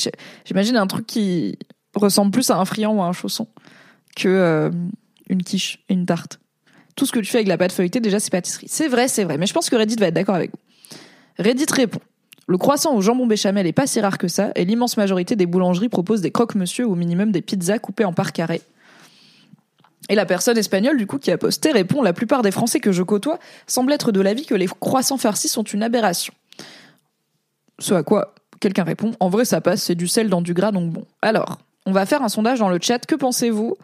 [0.46, 1.58] j'imagine un truc qui
[1.96, 3.48] ressemble plus à un friand ou à un chausson
[4.16, 4.70] que euh,
[5.30, 6.40] une quiche et une tarte.
[6.96, 8.68] Tout ce que tu fais avec la pâte feuilletée, déjà c'est pâtisserie.
[8.70, 9.38] C'est vrai, c'est vrai.
[9.38, 10.60] Mais je pense que Reddit va être d'accord avec vous.
[11.44, 12.02] Reddit répond.
[12.46, 15.46] Le croissant au jambon béchamel est pas si rare que ça, et l'immense majorité des
[15.46, 18.62] boulangeries proposent des croque-monsieur ou au minimum des pizzas coupées en parts carrées.
[20.10, 22.92] Et la personne espagnole, du coup, qui a posté, répond La plupart des Français que
[22.92, 26.34] je côtoie semblent être de l'avis que les croissants farcis sont une aberration.
[27.80, 30.72] Ce à quoi quelqu'un répond En vrai, ça passe, c'est du sel dans du gras,
[30.72, 31.06] donc bon.
[31.22, 33.06] Alors, on va faire un sondage dans le chat.
[33.06, 33.78] Que pensez-vous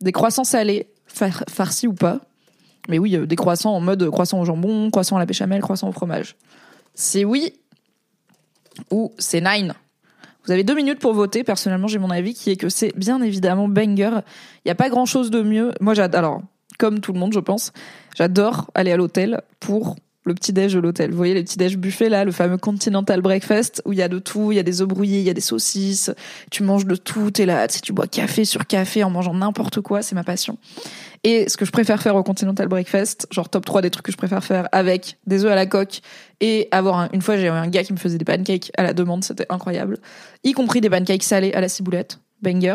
[0.00, 2.20] des croissants salés, farcis ou pas?
[2.88, 5.88] Mais oui, euh, des croissants en mode croissant au jambon, croissant à la béchamel, croissant
[5.88, 6.36] au fromage.
[6.94, 7.54] C'est oui
[8.90, 9.74] ou c'est nine
[10.46, 11.44] vous avez deux minutes pour voter.
[11.44, 14.20] Personnellement, j'ai mon avis qui est que c'est bien évidemment banger.
[14.64, 15.72] Il n'y a pas grand chose de mieux.
[15.80, 16.42] Moi, j'adore, alors,
[16.78, 17.72] comme tout le monde, je pense,
[18.16, 21.10] j'adore aller à l'hôtel pour le petit déj de l'hôtel.
[21.10, 24.08] Vous voyez les petits déj buffet là, le fameux continental breakfast où il y a
[24.08, 26.10] de tout, il y a des œufs brouillés, il y a des saucisses,
[26.50, 30.02] tu manges de tout, t'es là, tu bois café sur café en mangeant n'importe quoi,
[30.02, 30.58] c'est ma passion.
[31.22, 34.12] Et ce que je préfère faire au Continental Breakfast, genre top 3 des trucs que
[34.12, 36.00] je préfère faire avec des œufs à la coque
[36.40, 38.94] et avoir une fois j'ai eu un gars qui me faisait des pancakes à la
[38.94, 39.98] demande, c'était incroyable,
[40.44, 42.74] y compris des pancakes salés à la ciboulette, banger.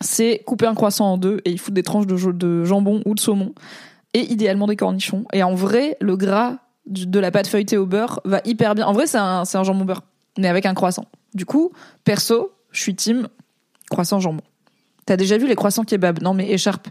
[0.00, 3.14] C'est couper un croissant en deux et il fout des tranches de, de jambon ou
[3.14, 3.54] de saumon
[4.12, 5.24] et idéalement des cornichons.
[5.32, 8.86] Et en vrai, le gras de la pâte feuilletée au beurre va hyper bien.
[8.86, 10.02] En vrai, c'est un, un jambon beurre,
[10.36, 11.06] mais avec un croissant.
[11.34, 11.70] Du coup,
[12.04, 13.28] perso, je suis team
[13.88, 14.42] croissant jambon.
[15.06, 16.20] T'as déjà vu les croissants kebab?
[16.20, 16.88] Non, mais écharpe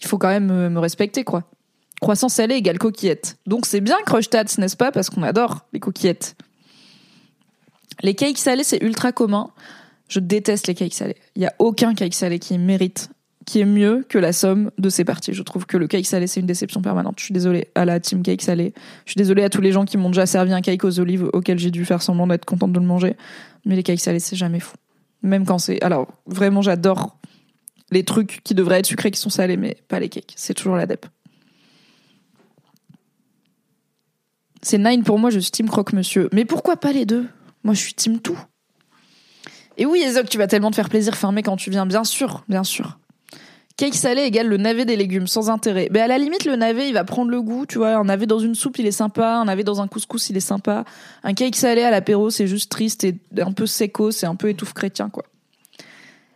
[0.00, 1.44] il faut quand même me, respecter, quoi.
[2.00, 3.38] Croissant salé égale coquillette.
[3.46, 4.92] Donc c'est bien Crushtats, n'est-ce pas?
[4.92, 6.36] Parce qu'on adore les coquillettes.
[8.02, 9.50] Les cakes salés, c'est ultra commun.
[10.08, 11.16] Je déteste les cakes salés.
[11.36, 13.10] Il n'y a aucun cake salé qui mérite,
[13.46, 15.32] qui est mieux que la somme de ces parties.
[15.32, 17.14] Je trouve que le cake salé, c'est une déception permanente.
[17.18, 18.74] Je suis désolée à la team cake salé.
[19.06, 21.30] Je suis désolée à tous les gens qui m'ont déjà servi un cake aux olives
[21.32, 23.16] auquel j'ai dû faire semblant d'être contente de le manger.
[23.64, 24.76] Mais les cakes salés, c'est jamais fou.
[25.22, 25.82] Même quand c'est...
[25.82, 27.16] Alors, vraiment, j'adore
[27.90, 30.34] les trucs qui devraient être sucrés qui sont salés, mais pas les cakes.
[30.36, 31.06] C'est toujours la dep.
[34.62, 36.28] C'est nine pour moi, je suis team croque-monsieur.
[36.32, 37.26] Mais pourquoi pas les deux?
[37.64, 38.38] Moi, je suis team tout.
[39.76, 42.44] Et oui, Ezok, tu vas tellement te faire plaisir fermer quand tu viens, bien sûr,
[42.48, 42.98] bien sûr.
[43.76, 45.88] Cake salé égale le navet des légumes, sans intérêt.
[45.90, 47.96] Mais à la limite, le navet, il va prendre le goût, tu vois.
[47.96, 49.34] Un navet dans une soupe, il est sympa.
[49.34, 50.84] Un navet dans un couscous, il est sympa.
[51.24, 54.48] Un cake salé à l'apéro, c'est juste triste et un peu séco, c'est un peu
[54.48, 55.24] étouffe chrétien, quoi.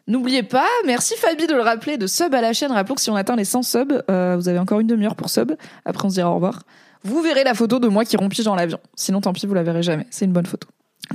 [0.09, 2.73] N'oubliez pas, merci Fabi de le rappeler, de sub à la chaîne.
[2.73, 5.29] Rappelons que si on atteint les 100 subs, euh, vous avez encore une demi-heure pour
[5.29, 5.53] sub.
[5.85, 6.63] Après, on se dira au revoir.
[7.05, 8.81] Vous verrez la photo de moi qui rompige dans l'avion.
[8.97, 10.07] Sinon, tant pis, vous la verrez jamais.
[10.09, 10.67] C'est une bonne photo.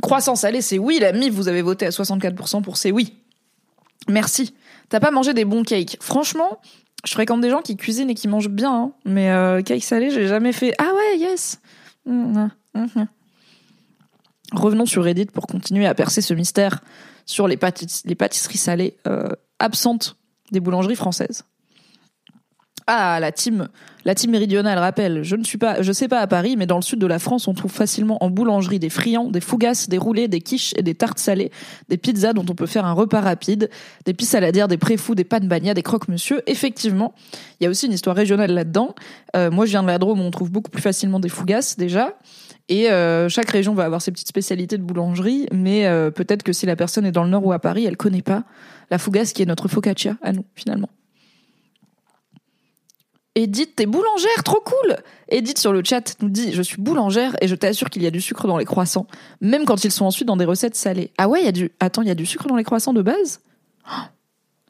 [0.04, 1.00] Croissance salée, c'est oui.
[1.00, 3.16] La MIF, vous avez voté à 64% pour c'est oui.
[4.08, 4.54] Merci.
[4.90, 5.98] T'as pas mangé des bons cakes.
[6.00, 6.60] Franchement,
[7.04, 8.92] je fréquente des gens qui cuisinent et qui mangent bien, hein.
[9.06, 10.76] mais euh, cake salé, j'ai jamais fait.
[10.78, 11.60] Ah ouais, yes.
[12.06, 13.06] Mmh, mmh, mmh.
[14.54, 16.84] Revenons sur Reddit pour continuer à percer ce mystère
[17.26, 17.58] sur les,
[18.06, 20.18] les pâtisseries salées euh, absentes
[20.52, 21.44] des boulangeries françaises.
[22.86, 23.70] Ah, la team,
[24.04, 25.24] la team méridionale rappelle.
[25.24, 27.18] Je ne suis pas, je sais pas à Paris, mais dans le sud de la
[27.18, 30.84] France, on trouve facilement en boulangerie des friands, des fougasses, des roulés, des quiches et
[30.84, 31.52] des tartes salées,
[31.88, 33.70] des pizzas dont on peut faire un repas rapide,
[34.06, 36.42] des pisses saladières, des préfous, des pannes bagnas, des croque-monsieur.
[36.46, 37.14] Effectivement,
[37.60, 38.96] il y a aussi une histoire régionale là-dedans.
[39.38, 42.18] Euh, moi, je viens de la Drôme, on trouve beaucoup plus facilement des fougasses déjà.
[42.74, 46.52] Et euh, chaque région va avoir ses petites spécialités de boulangerie, mais euh, peut-être que
[46.54, 48.46] si la personne est dans le nord ou à Paris, elle connaît pas
[48.90, 50.90] la fougasse qui est notre focaccia à nous finalement.
[53.36, 54.98] Edith, t'es boulangère, trop cool
[55.30, 58.12] Edith sur le chat nous dit Je suis boulangère et je t'assure qu'il y a
[58.12, 59.06] du sucre dans les croissants,
[59.40, 61.12] même quand ils sont ensuite dans des recettes salées.
[61.20, 61.72] Ah ouais, il y a du.
[61.80, 63.42] Attends, il y a du sucre dans les croissants de base?
[63.88, 64.02] Oh,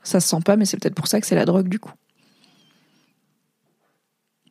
[0.03, 1.93] Ça se sent pas, mais c'est peut-être pour ça que c'est la drogue du coup.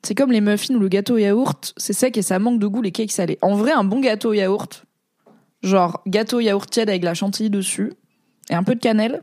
[0.04, 2.82] C'est comme les muffins ou le gâteau yaourt, c'est sec et ça manque de goût
[2.82, 3.38] les cakes salés.
[3.40, 4.84] En vrai, un bon gâteau yaourt,
[5.62, 7.92] genre gâteau yaourt tiède avec la chantilly dessus
[8.50, 9.22] et un peu de cannelle,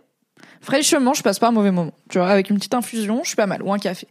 [0.62, 1.94] fraîchement, je passe pas un mauvais moment.
[2.10, 4.08] Tu vois, avec une petite infusion, je suis pas mal, ou un café.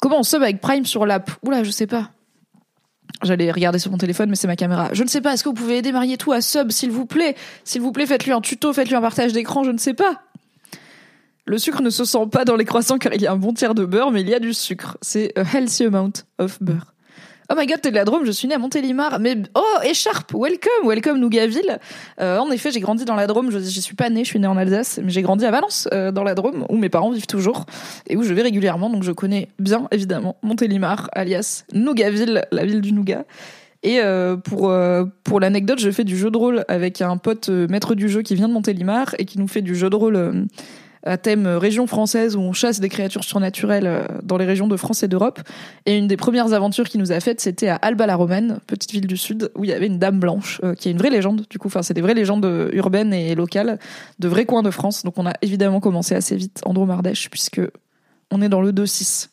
[0.00, 1.30] Comment on sub avec Prime sur l'app?
[1.42, 2.10] Oula, je sais pas.
[3.22, 4.90] J'allais regarder sur mon téléphone, mais c'est ma caméra.
[4.92, 5.32] Je ne sais pas.
[5.32, 7.34] Est-ce que vous pouvez aider Marietou à sub, s'il vous plaît?
[7.64, 10.22] S'il vous plaît, faites-lui un tuto, faites-lui un partage d'écran, je ne sais pas.
[11.48, 13.52] Le sucre ne se sent pas dans les croissants car il y a un bon
[13.52, 14.98] tiers de beurre, mais il y a du sucre.
[15.00, 16.92] C'est a healthy amount of beurre.
[17.48, 19.20] Oh my god, t'es de la Drôme, je suis née à Montélimar.
[19.20, 21.78] Mais oh, écharpe, welcome, welcome Nougaville.
[22.20, 24.40] Euh, en effet, j'ai grandi dans la Drôme, je j'y suis pas née, je suis
[24.40, 27.12] née en Alsace, mais j'ai grandi à Valence, euh, dans la Drôme, où mes parents
[27.12, 27.66] vivent toujours
[28.08, 32.80] et où je vais régulièrement, donc je connais bien évidemment Montélimar, alias Nougaville, la ville
[32.80, 33.24] du Nougat.
[33.84, 34.74] Et euh, pour
[35.22, 38.34] pour l'anecdote, je fais du jeu de rôle avec un pote maître du jeu qui
[38.34, 40.48] vient de Montélimar et qui nous fait du jeu de rôle
[41.06, 44.68] à thème euh, région française où on chasse des créatures surnaturelles euh, dans les régions
[44.68, 45.40] de France et d'Europe.
[45.86, 48.92] Et une des premières aventures qu'il nous a faites, c'était à Alba la Romaine, petite
[48.92, 51.10] ville du sud, où il y avait une dame blanche, euh, qui est une vraie
[51.10, 51.68] légende, du coup.
[51.68, 53.78] Enfin, c'est des vraies légendes urbaines et locales,
[54.18, 55.04] de vrais coins de France.
[55.04, 57.60] Donc on a évidemment commencé assez vite en Dromardèche, puisque
[58.30, 59.28] on est dans le 2-6.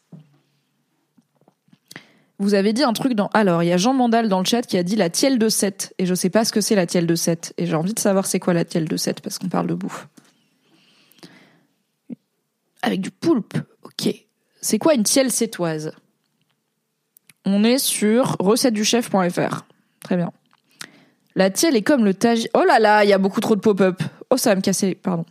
[2.40, 3.30] Vous avez dit un truc dans.
[3.34, 5.50] Alors, il y a Jean Mandal dans le chat qui a dit la tielle de
[5.50, 5.94] 7.
[5.98, 7.54] Et je sais pas ce que c'est la tielle de 7.
[7.58, 9.76] Et j'ai envie de savoir c'est quoi la tielle de 7 parce qu'on parle de
[9.76, 10.08] bouffe.
[12.84, 13.58] Avec du poulpe.
[13.82, 14.14] Ok.
[14.62, 15.94] C'est quoi une tielle sétoise?
[17.46, 19.66] On est sur recettesduchef.fr.
[20.02, 20.32] Très bien.
[21.36, 22.50] La tielle est comme le tagine.
[22.54, 24.04] Oh là là, il y a beaucoup trop de pop-up.
[24.30, 24.96] Oh, ça va me casser.
[24.96, 25.26] Pardon.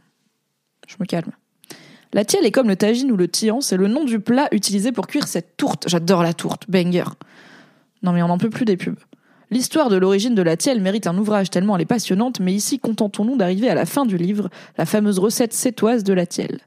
[0.88, 1.30] Je me calme.
[2.14, 4.92] La tielle est comme le tagine ou le tian, c'est le nom du plat utilisé
[4.92, 5.88] pour cuire cette tourte.
[5.88, 7.04] J'adore la tourte, banger.
[8.02, 8.98] Non mais on n'en peut plus des pubs.
[9.50, 12.78] L'histoire de l'origine de la tielle mérite un ouvrage tellement elle est passionnante, mais ici
[12.78, 16.60] contentons-nous d'arriver à la fin du livre, la fameuse recette sétoise de la tielle.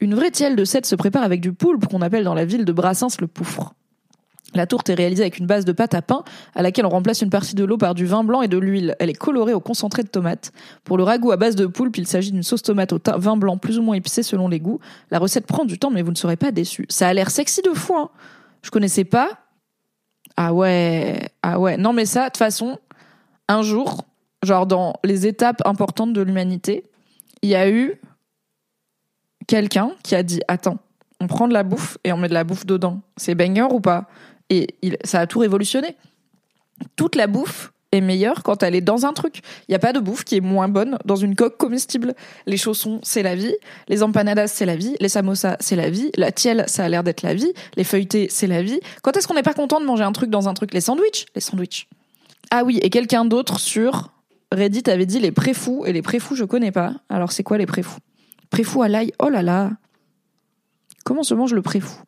[0.00, 2.64] Une vraie tielle de sète se prépare avec du poulpe qu'on appelle dans la ville
[2.64, 3.74] de Brassens le poufre.
[4.54, 6.24] La tourte est réalisée avec une base de pâte à pain
[6.54, 8.96] à laquelle on remplace une partie de l'eau par du vin blanc et de l'huile.
[8.98, 10.52] Elle est colorée au concentré de tomate.
[10.84, 13.58] Pour le ragoût à base de poulpe, il s'agit d'une sauce tomate au vin blanc
[13.58, 14.80] plus ou moins épicée selon les goûts.
[15.10, 16.86] La recette prend du temps mais vous ne serez pas déçus.
[16.88, 18.08] Ça a l'air sexy de fou hein.
[18.62, 19.38] Je connaissais pas.
[20.36, 21.76] Ah ouais, ah ouais.
[21.76, 22.78] Non mais ça de toute façon,
[23.48, 24.04] un jour,
[24.42, 26.84] genre dans les étapes importantes de l'humanité,
[27.42, 28.00] il y a eu
[29.48, 30.78] quelqu'un qui a dit attends,
[31.20, 33.00] on prend de la bouffe et on met de la bouffe dedans.
[33.16, 34.06] C'est banger ou pas?
[34.50, 34.68] Et
[35.02, 35.96] ça a tout révolutionné.
[36.94, 39.40] Toute la bouffe est meilleure quand elle est dans un truc.
[39.66, 42.14] Il n'y a pas de bouffe qui est moins bonne dans une coque comestible.
[42.46, 43.54] Les chaussons, c'est la vie.
[43.88, 44.94] Les empanadas, c'est la vie.
[45.00, 46.10] Les samosas, c'est la vie.
[46.16, 47.52] La tielle, ça a l'air d'être la vie.
[47.76, 48.78] Les feuilletés, c'est la vie.
[49.02, 50.72] Quand est-ce qu'on n'est pas content de manger un truc dans un truc?
[50.72, 51.26] Les sandwichs?
[51.34, 51.88] Les sandwichs.
[52.50, 54.12] Ah oui, et quelqu'un d'autre sur
[54.52, 55.84] Reddit avait dit les préfous.
[55.86, 56.92] Et les préfous, je connais pas.
[57.08, 57.98] Alors c'est quoi les préfous?
[58.50, 59.72] Préfou à l'ail, oh là là
[61.04, 62.02] Comment se mange le préfou?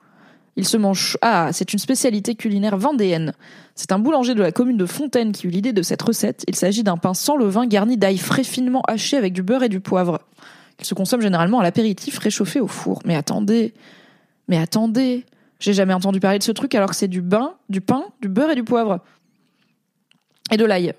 [0.56, 1.16] Il se mange...
[1.22, 3.32] Ah, c'est une spécialité culinaire vendéenne.
[3.74, 6.44] C'est un boulanger de la commune de Fontaine qui eut l'idée de cette recette.
[6.48, 9.68] Il s'agit d'un pain sans levain garni d'ail frais finement haché avec du beurre et
[9.68, 10.20] du poivre.
[10.78, 13.00] Il se consomme généralement à l'apéritif réchauffé au four.
[13.04, 13.74] Mais attendez
[14.48, 15.24] Mais attendez
[15.60, 18.28] J'ai jamais entendu parler de ce truc alors que c'est du bain, du pain, du
[18.28, 19.00] beurre et du poivre.
[20.50, 20.94] Et de l'ail.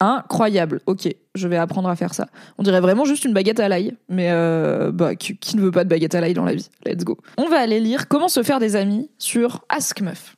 [0.00, 0.80] Incroyable.
[0.86, 2.28] Ok, je vais apprendre à faire ça.
[2.56, 5.84] On dirait vraiment juste une baguette à l'ail, mais euh, bah, qui, ne veut pas
[5.84, 7.18] de baguette à l'ail dans la vie Let's go.
[7.36, 10.36] On va aller lire Comment se faire des amis sur Ask Meuf.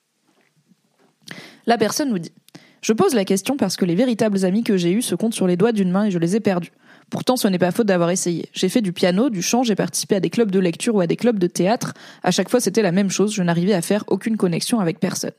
[1.66, 2.32] La personne nous dit
[2.80, 5.46] Je pose la question parce que les véritables amis que j'ai eus se comptent sur
[5.46, 6.72] les doigts d'une main et je les ai perdus.
[7.12, 8.48] Pourtant, ce n'est pas faute d'avoir essayé.
[8.54, 11.06] J'ai fait du piano, du chant, j'ai participé à des clubs de lecture ou à
[11.06, 11.92] des clubs de théâtre.
[12.22, 15.32] À chaque fois, c'était la même chose, je n'arrivais à faire aucune connexion avec personne.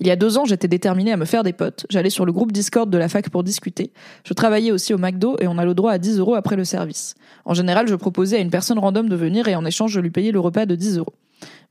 [0.00, 1.86] Il y a deux ans, j'étais déterminée à me faire des potes.
[1.88, 3.90] J'allais sur le groupe Discord de la fac pour discuter.
[4.22, 6.64] Je travaillais aussi au McDo et on a le droit à 10 euros après le
[6.66, 7.14] service.
[7.46, 10.10] En général, je proposais à une personne random de venir et en échange, je lui
[10.10, 11.14] payais le repas de 10 euros.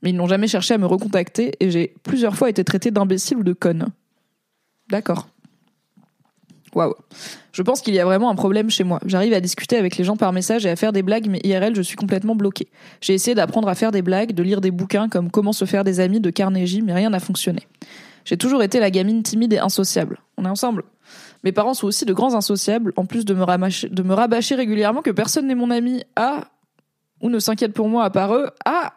[0.02, 3.36] Mais ils n'ont jamais cherché à me recontacter et j'ai plusieurs fois été traitée d'imbécile
[3.36, 3.86] ou de conne.
[4.90, 5.28] D'accord.
[6.74, 6.94] Waouh.
[7.52, 8.98] Je pense qu'il y a vraiment un problème chez moi.
[9.06, 11.74] J'arrive à discuter avec les gens par message et à faire des blagues, mais IRL,
[11.74, 12.68] je suis complètement bloquée.
[13.00, 15.84] J'ai essayé d'apprendre à faire des blagues, de lire des bouquins comme Comment se faire
[15.84, 17.68] des amis de Carnegie, mais rien n'a fonctionné.
[18.24, 20.18] J'ai toujours été la gamine timide et insociable.
[20.36, 20.84] On est ensemble.
[21.44, 23.44] Mes parents sont aussi de grands insociables, en plus de me,
[24.14, 26.02] rabâcher, régulièrement que personne n'est mon ami.
[26.16, 26.48] Ah
[27.20, 28.48] Ou ne s'inquiète pour moi à part eux.
[28.64, 28.94] Ah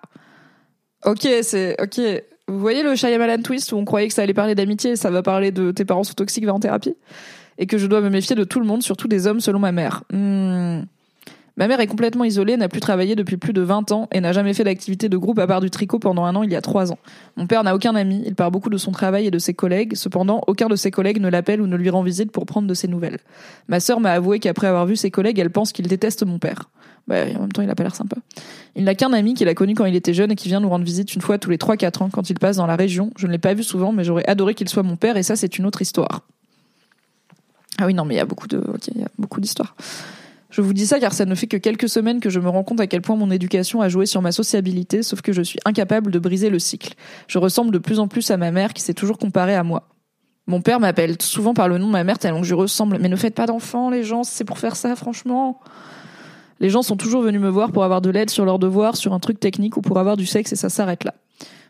[1.06, 1.80] Ok, c'est...
[1.82, 2.00] Ok.
[2.48, 5.12] Vous voyez le Shyamalan twist où on croyait que ça allait parler d'amitié et ça
[5.12, 6.96] va parler de tes parents sont toxiques, va en thérapie?
[7.58, 9.72] Et que je dois me méfier de tout le monde, surtout des hommes selon ma
[9.72, 10.04] mère.
[10.12, 10.82] Hmm.
[11.58, 14.32] Ma mère est complètement isolée, n'a plus travaillé depuis plus de 20 ans et n'a
[14.32, 16.62] jamais fait d'activité de groupe à part du tricot pendant un an il y a
[16.62, 17.00] 3 ans.
[17.36, 19.96] Mon père n'a aucun ami, il part beaucoup de son travail et de ses collègues,
[19.96, 22.74] cependant aucun de ses collègues ne l'appelle ou ne lui rend visite pour prendre de
[22.76, 23.18] ses nouvelles.
[23.70, 26.70] Ma sœur m'a avoué qu'après avoir vu ses collègues, elle pense qu'il déteste mon père.
[27.08, 28.18] Bah, en même temps, il a pas l'air sympa.
[28.76, 30.70] Il n'a qu'un ami qu'il a connu quand il était jeune et qui vient nous
[30.70, 33.12] rendre visite une fois tous les 3-4 ans quand il passe dans la région.
[33.18, 35.36] Je ne l'ai pas vu souvent, mais j'aurais adoré qu'il soit mon père et ça,
[35.36, 36.22] c'est une autre histoire.
[37.80, 38.62] Ah oui, non, mais il y a beaucoup de,
[38.94, 39.76] il y a beaucoup d'histoires.
[40.50, 42.64] Je vous dis ça car ça ne fait que quelques semaines que je me rends
[42.64, 45.60] compte à quel point mon éducation a joué sur ma sociabilité, sauf que je suis
[45.66, 46.94] incapable de briser le cycle.
[47.28, 49.90] Je ressemble de plus en plus à ma mère qui s'est toujours comparée à moi.
[50.48, 52.98] Mon père m'appelle souvent par le nom de ma mère tellement que je ressemble.
[53.02, 55.60] Mais ne faites pas d'enfants, les gens, c'est pour faire ça, franchement.
[56.60, 59.14] Les gens sont toujours venus me voir pour avoir de l'aide sur leurs devoirs, sur
[59.14, 61.14] un truc technique ou pour avoir du sexe et ça s'arrête là.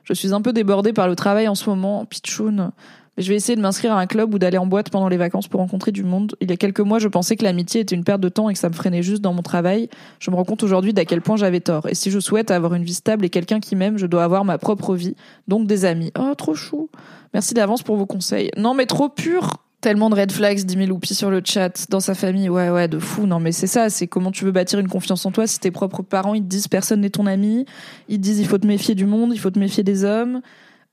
[0.03, 2.71] Je suis un peu débordée par le travail en ce moment, pitchoun.
[3.17, 5.47] Je vais essayer de m'inscrire à un club ou d'aller en boîte pendant les vacances
[5.47, 6.35] pour rencontrer du monde.
[6.39, 8.53] Il y a quelques mois, je pensais que l'amitié était une perte de temps et
[8.53, 9.89] que ça me freinait juste dans mon travail.
[10.19, 11.87] Je me rends compte aujourd'hui d'à quel point j'avais tort.
[11.87, 14.45] Et si je souhaite avoir une vie stable et quelqu'un qui m'aime, je dois avoir
[14.45, 15.15] ma propre vie,
[15.47, 16.11] donc des amis.
[16.17, 16.89] Oh, trop chou.
[17.33, 18.51] Merci d'avance pour vos conseils.
[18.55, 19.63] Non, mais trop pur.
[19.81, 22.49] Tellement de red flags, dit Meloupi sur le chat, dans sa famille.
[22.49, 23.25] Ouais, ouais, de fou.
[23.25, 23.89] Non, mais c'est ça.
[23.89, 26.47] C'est comment tu veux bâtir une confiance en toi si tes propres parents, ils te
[26.47, 27.65] disent personne n'est ton ami.
[28.09, 30.41] Ils te disent il faut te méfier du monde, il faut te méfier des hommes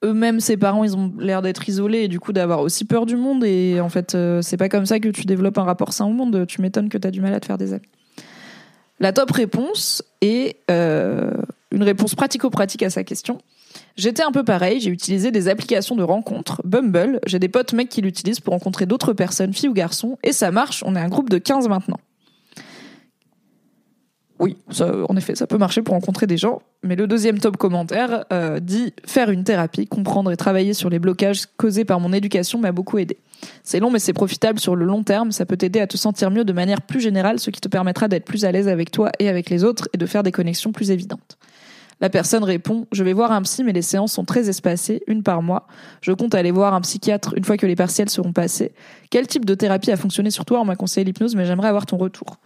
[0.03, 3.17] eux-mêmes, ses parents, ils ont l'air d'être isolés et du coup d'avoir aussi peur du
[3.17, 3.45] monde.
[3.45, 6.13] Et en fait, euh, c'est pas comme ça que tu développes un rapport sain au
[6.13, 6.47] monde.
[6.47, 7.89] Tu m'étonnes que tu as du mal à te faire des amis.
[9.01, 11.31] La top réponse est euh,
[11.73, 13.39] une réponse pratico-pratique à sa question.
[13.97, 17.89] J'étais un peu pareil, j'ai utilisé des applications de rencontres, Bumble, j'ai des potes mecs
[17.89, 21.09] qui l'utilisent pour rencontrer d'autres personnes, filles ou garçons, et ça marche, on est un
[21.09, 21.99] groupe de 15 maintenant.
[24.45, 24.59] Oui,
[25.09, 26.61] en effet, ça peut marcher pour rencontrer des gens.
[26.83, 30.99] Mais le deuxième top commentaire euh, dit faire une thérapie, comprendre et travailler sur les
[30.99, 33.17] blocages causés par mon éducation m'a beaucoup aidé.
[33.63, 35.33] C'est long, mais c'est profitable sur le long terme.
[35.33, 38.07] Ça peut t'aider à te sentir mieux de manière plus générale, ce qui te permettra
[38.07, 40.73] d'être plus à l'aise avec toi et avec les autres et de faire des connexions
[40.73, 41.39] plus évidentes.
[42.03, 45.23] La personne répond Je vais voir un psy, mais les séances sont très espacées, une
[45.23, 45.67] par mois.
[46.03, 48.73] Je compte aller voir un psychiatre une fois que les partiels seront passés.
[49.09, 50.61] Quel type de thérapie a fonctionné sur toi?
[50.61, 52.39] On m'a conseillé l'hypnose, mais j'aimerais avoir ton retour.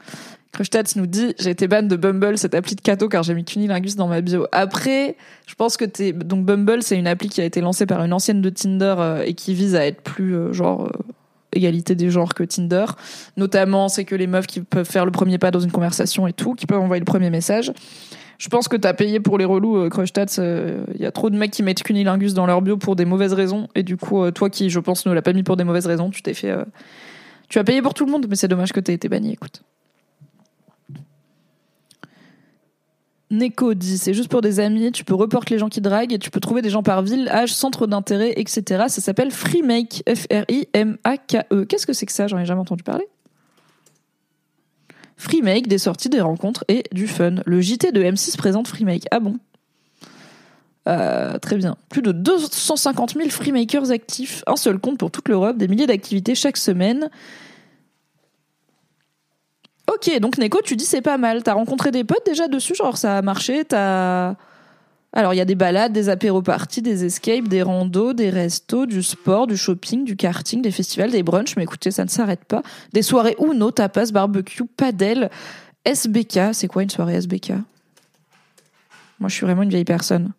[0.52, 3.44] Krustats nous dit j'ai été ban de Bumble, cette appli de cato car j'ai mis
[3.44, 4.46] cunilingus dans ma bio.
[4.52, 8.02] Après, je pense que t'es donc Bumble, c'est une appli qui a été lancée par
[8.02, 10.90] une ancienne de Tinder euh, et qui vise à être plus euh, genre euh,
[11.52, 12.86] égalité des genres que Tinder.
[13.36, 16.32] Notamment, c'est que les meufs qui peuvent faire le premier pas dans une conversation et
[16.32, 17.72] tout, qui peuvent envoyer le premier message.
[18.38, 20.38] Je pense que t'as payé pour les relous, Krustats.
[20.38, 23.32] Il y a trop de mecs qui mettent cunilingus dans leur bio pour des mauvaises
[23.32, 25.86] raisons et du coup, toi qui, je pense, ne l'a pas mis pour des mauvaises
[25.86, 26.54] raisons, tu t'es fait,
[27.48, 29.32] tu as payé pour tout le monde, mais c'est dommage que t'aies été banni.
[29.32, 29.62] Écoute.
[33.30, 36.18] Neko dit c'est juste pour des amis, tu peux reporter les gens qui draguent et
[36.18, 38.84] tu peux trouver des gens par ville, âge, centre d'intérêt, etc.
[38.88, 41.64] Ça s'appelle Freemake, F-R-I-M-A-K-E.
[41.66, 42.26] Qu'est-ce que c'est que ça?
[42.26, 43.06] J'en ai jamais entendu parler.
[45.18, 47.36] Freemake, des sorties, des rencontres et du fun.
[47.44, 49.04] Le JT de M6 présente Freemake.
[49.10, 49.38] Ah bon?
[50.88, 51.76] Euh, très bien.
[51.90, 56.34] Plus de 250 000 freemakers actifs, un seul compte pour toute l'Europe, des milliers d'activités
[56.34, 57.10] chaque semaine.
[59.88, 61.42] Ok, donc Neko, tu dis c'est pas mal.
[61.42, 64.34] T'as rencontré des potes déjà dessus, genre ça a marché, t'as...
[65.14, 69.02] Alors il y a des balades, des apéro-parties, des escapes, des randos, des restos, du
[69.02, 72.62] sport, du shopping, du karting, des festivals, des brunchs, mais écoutez, ça ne s'arrête pas.
[72.92, 75.30] Des soirées Uno, tapas, barbecue, padel,
[75.86, 76.52] SBK.
[76.52, 77.52] C'est quoi une soirée SBK
[79.18, 80.32] Moi je suis vraiment une vieille personne.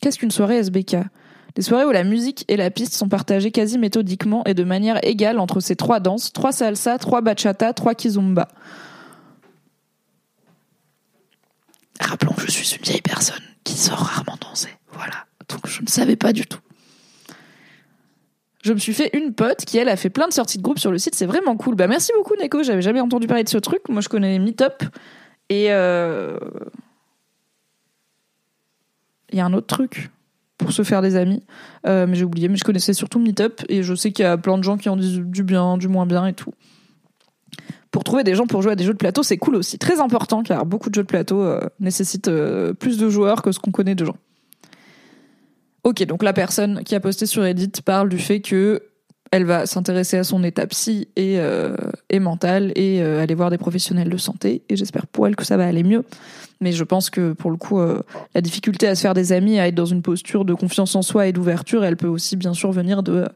[0.00, 0.96] Qu'est-ce qu'une soirée SBK
[1.54, 5.04] des soirées où la musique et la piste sont partagées quasi méthodiquement et de manière
[5.04, 8.48] égale entre ces trois danses, trois salsa, trois bachata, trois kizumba.
[12.00, 14.70] Rappelons que je suis une vieille personne qui sort rarement danser.
[14.92, 15.26] Voilà.
[15.48, 16.60] Donc je ne savais pas du tout.
[18.62, 20.78] je me suis fait une pote qui, elle, a fait plein de sorties de groupe
[20.78, 21.14] sur le site.
[21.14, 21.74] C'est vraiment cool.
[21.74, 22.62] Bah, merci beaucoup, Neko.
[22.62, 23.80] J'avais jamais entendu parler de ce truc.
[23.88, 24.84] Moi, je connais Meetup.
[25.48, 26.38] Et euh,
[29.30, 30.10] il y a un autre truc
[30.60, 31.42] pour se faire des amis.
[31.86, 32.48] Euh, mais j'ai oublié.
[32.48, 33.62] Mais je connaissais surtout Meetup.
[33.68, 35.88] Et je sais qu'il y a plein de gens qui en disent du bien, du
[35.88, 36.52] moins bien et tout.
[37.90, 39.78] Pour trouver des gens pour jouer à des jeux de plateau, c'est cool aussi.
[39.78, 42.30] Très important, car beaucoup de jeux de plateau euh, nécessitent
[42.78, 44.16] plus de joueurs que ce qu'on connaît de gens.
[45.82, 48.82] Ok, donc la personne qui a posté sur Reddit parle du fait que
[49.30, 51.76] elle va s'intéresser à son état psy et, euh,
[52.08, 54.62] et mentale et euh, aller voir des professionnels de santé.
[54.68, 56.04] Et j'espère pour elle que ça va aller mieux.
[56.60, 58.02] Mais je pense que pour le coup, euh,
[58.34, 61.02] la difficulté à se faire des amis, à être dans une posture de confiance en
[61.02, 63.28] soi et d'ouverture, elle peut aussi bien sûr venir de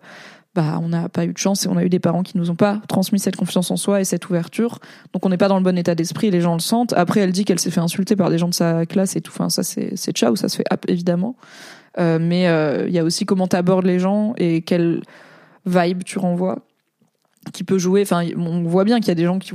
[0.55, 2.49] bah on n'a pas eu de chance et on a eu des parents qui nous
[2.49, 4.78] ont pas transmis cette confiance en soi et cette ouverture.
[5.12, 6.92] Donc on n'est pas dans le bon état d'esprit, les gens le sentent.
[6.92, 9.32] Après elle dit qu'elle s'est fait insulter par des gens de sa classe et tout.
[9.34, 11.36] Enfin ça c'est c'est ciao, ça se fait évidemment.
[11.99, 12.42] Euh, mais
[12.86, 15.03] il y a aussi comment t'abordes les gens et quelle
[15.66, 16.58] vibe tu renvoies
[17.52, 18.02] qui peut jouer.
[18.02, 19.52] Enfin, on voit bien qu'il y a des gens qui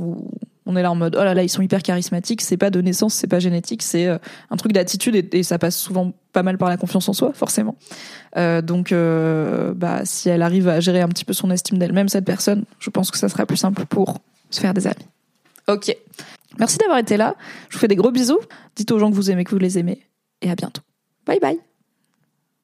[0.66, 2.42] on est là en mode oh là là ils sont hyper charismatiques.
[2.42, 4.18] C'est pas de naissance, c'est pas génétique, c'est euh,
[4.50, 7.76] un truc d'attitude et, ça passe souvent pas mal par la confiance en soi, forcément.
[8.36, 12.08] Euh, donc, euh, bah si elle arrive à gérer un petit peu son estime d'elle-même
[12.08, 14.18] cette personne, je pense que ça sera plus simple pour
[14.50, 15.06] se faire des amis.
[15.66, 15.94] Ok.
[16.58, 17.36] Merci d'avoir été là.
[17.68, 18.40] Je vous fais des gros bisous.
[18.76, 20.06] Dites aux gens que vous aimez que vous les aimez
[20.42, 20.82] et à bientôt.
[21.26, 21.69] Bye bye.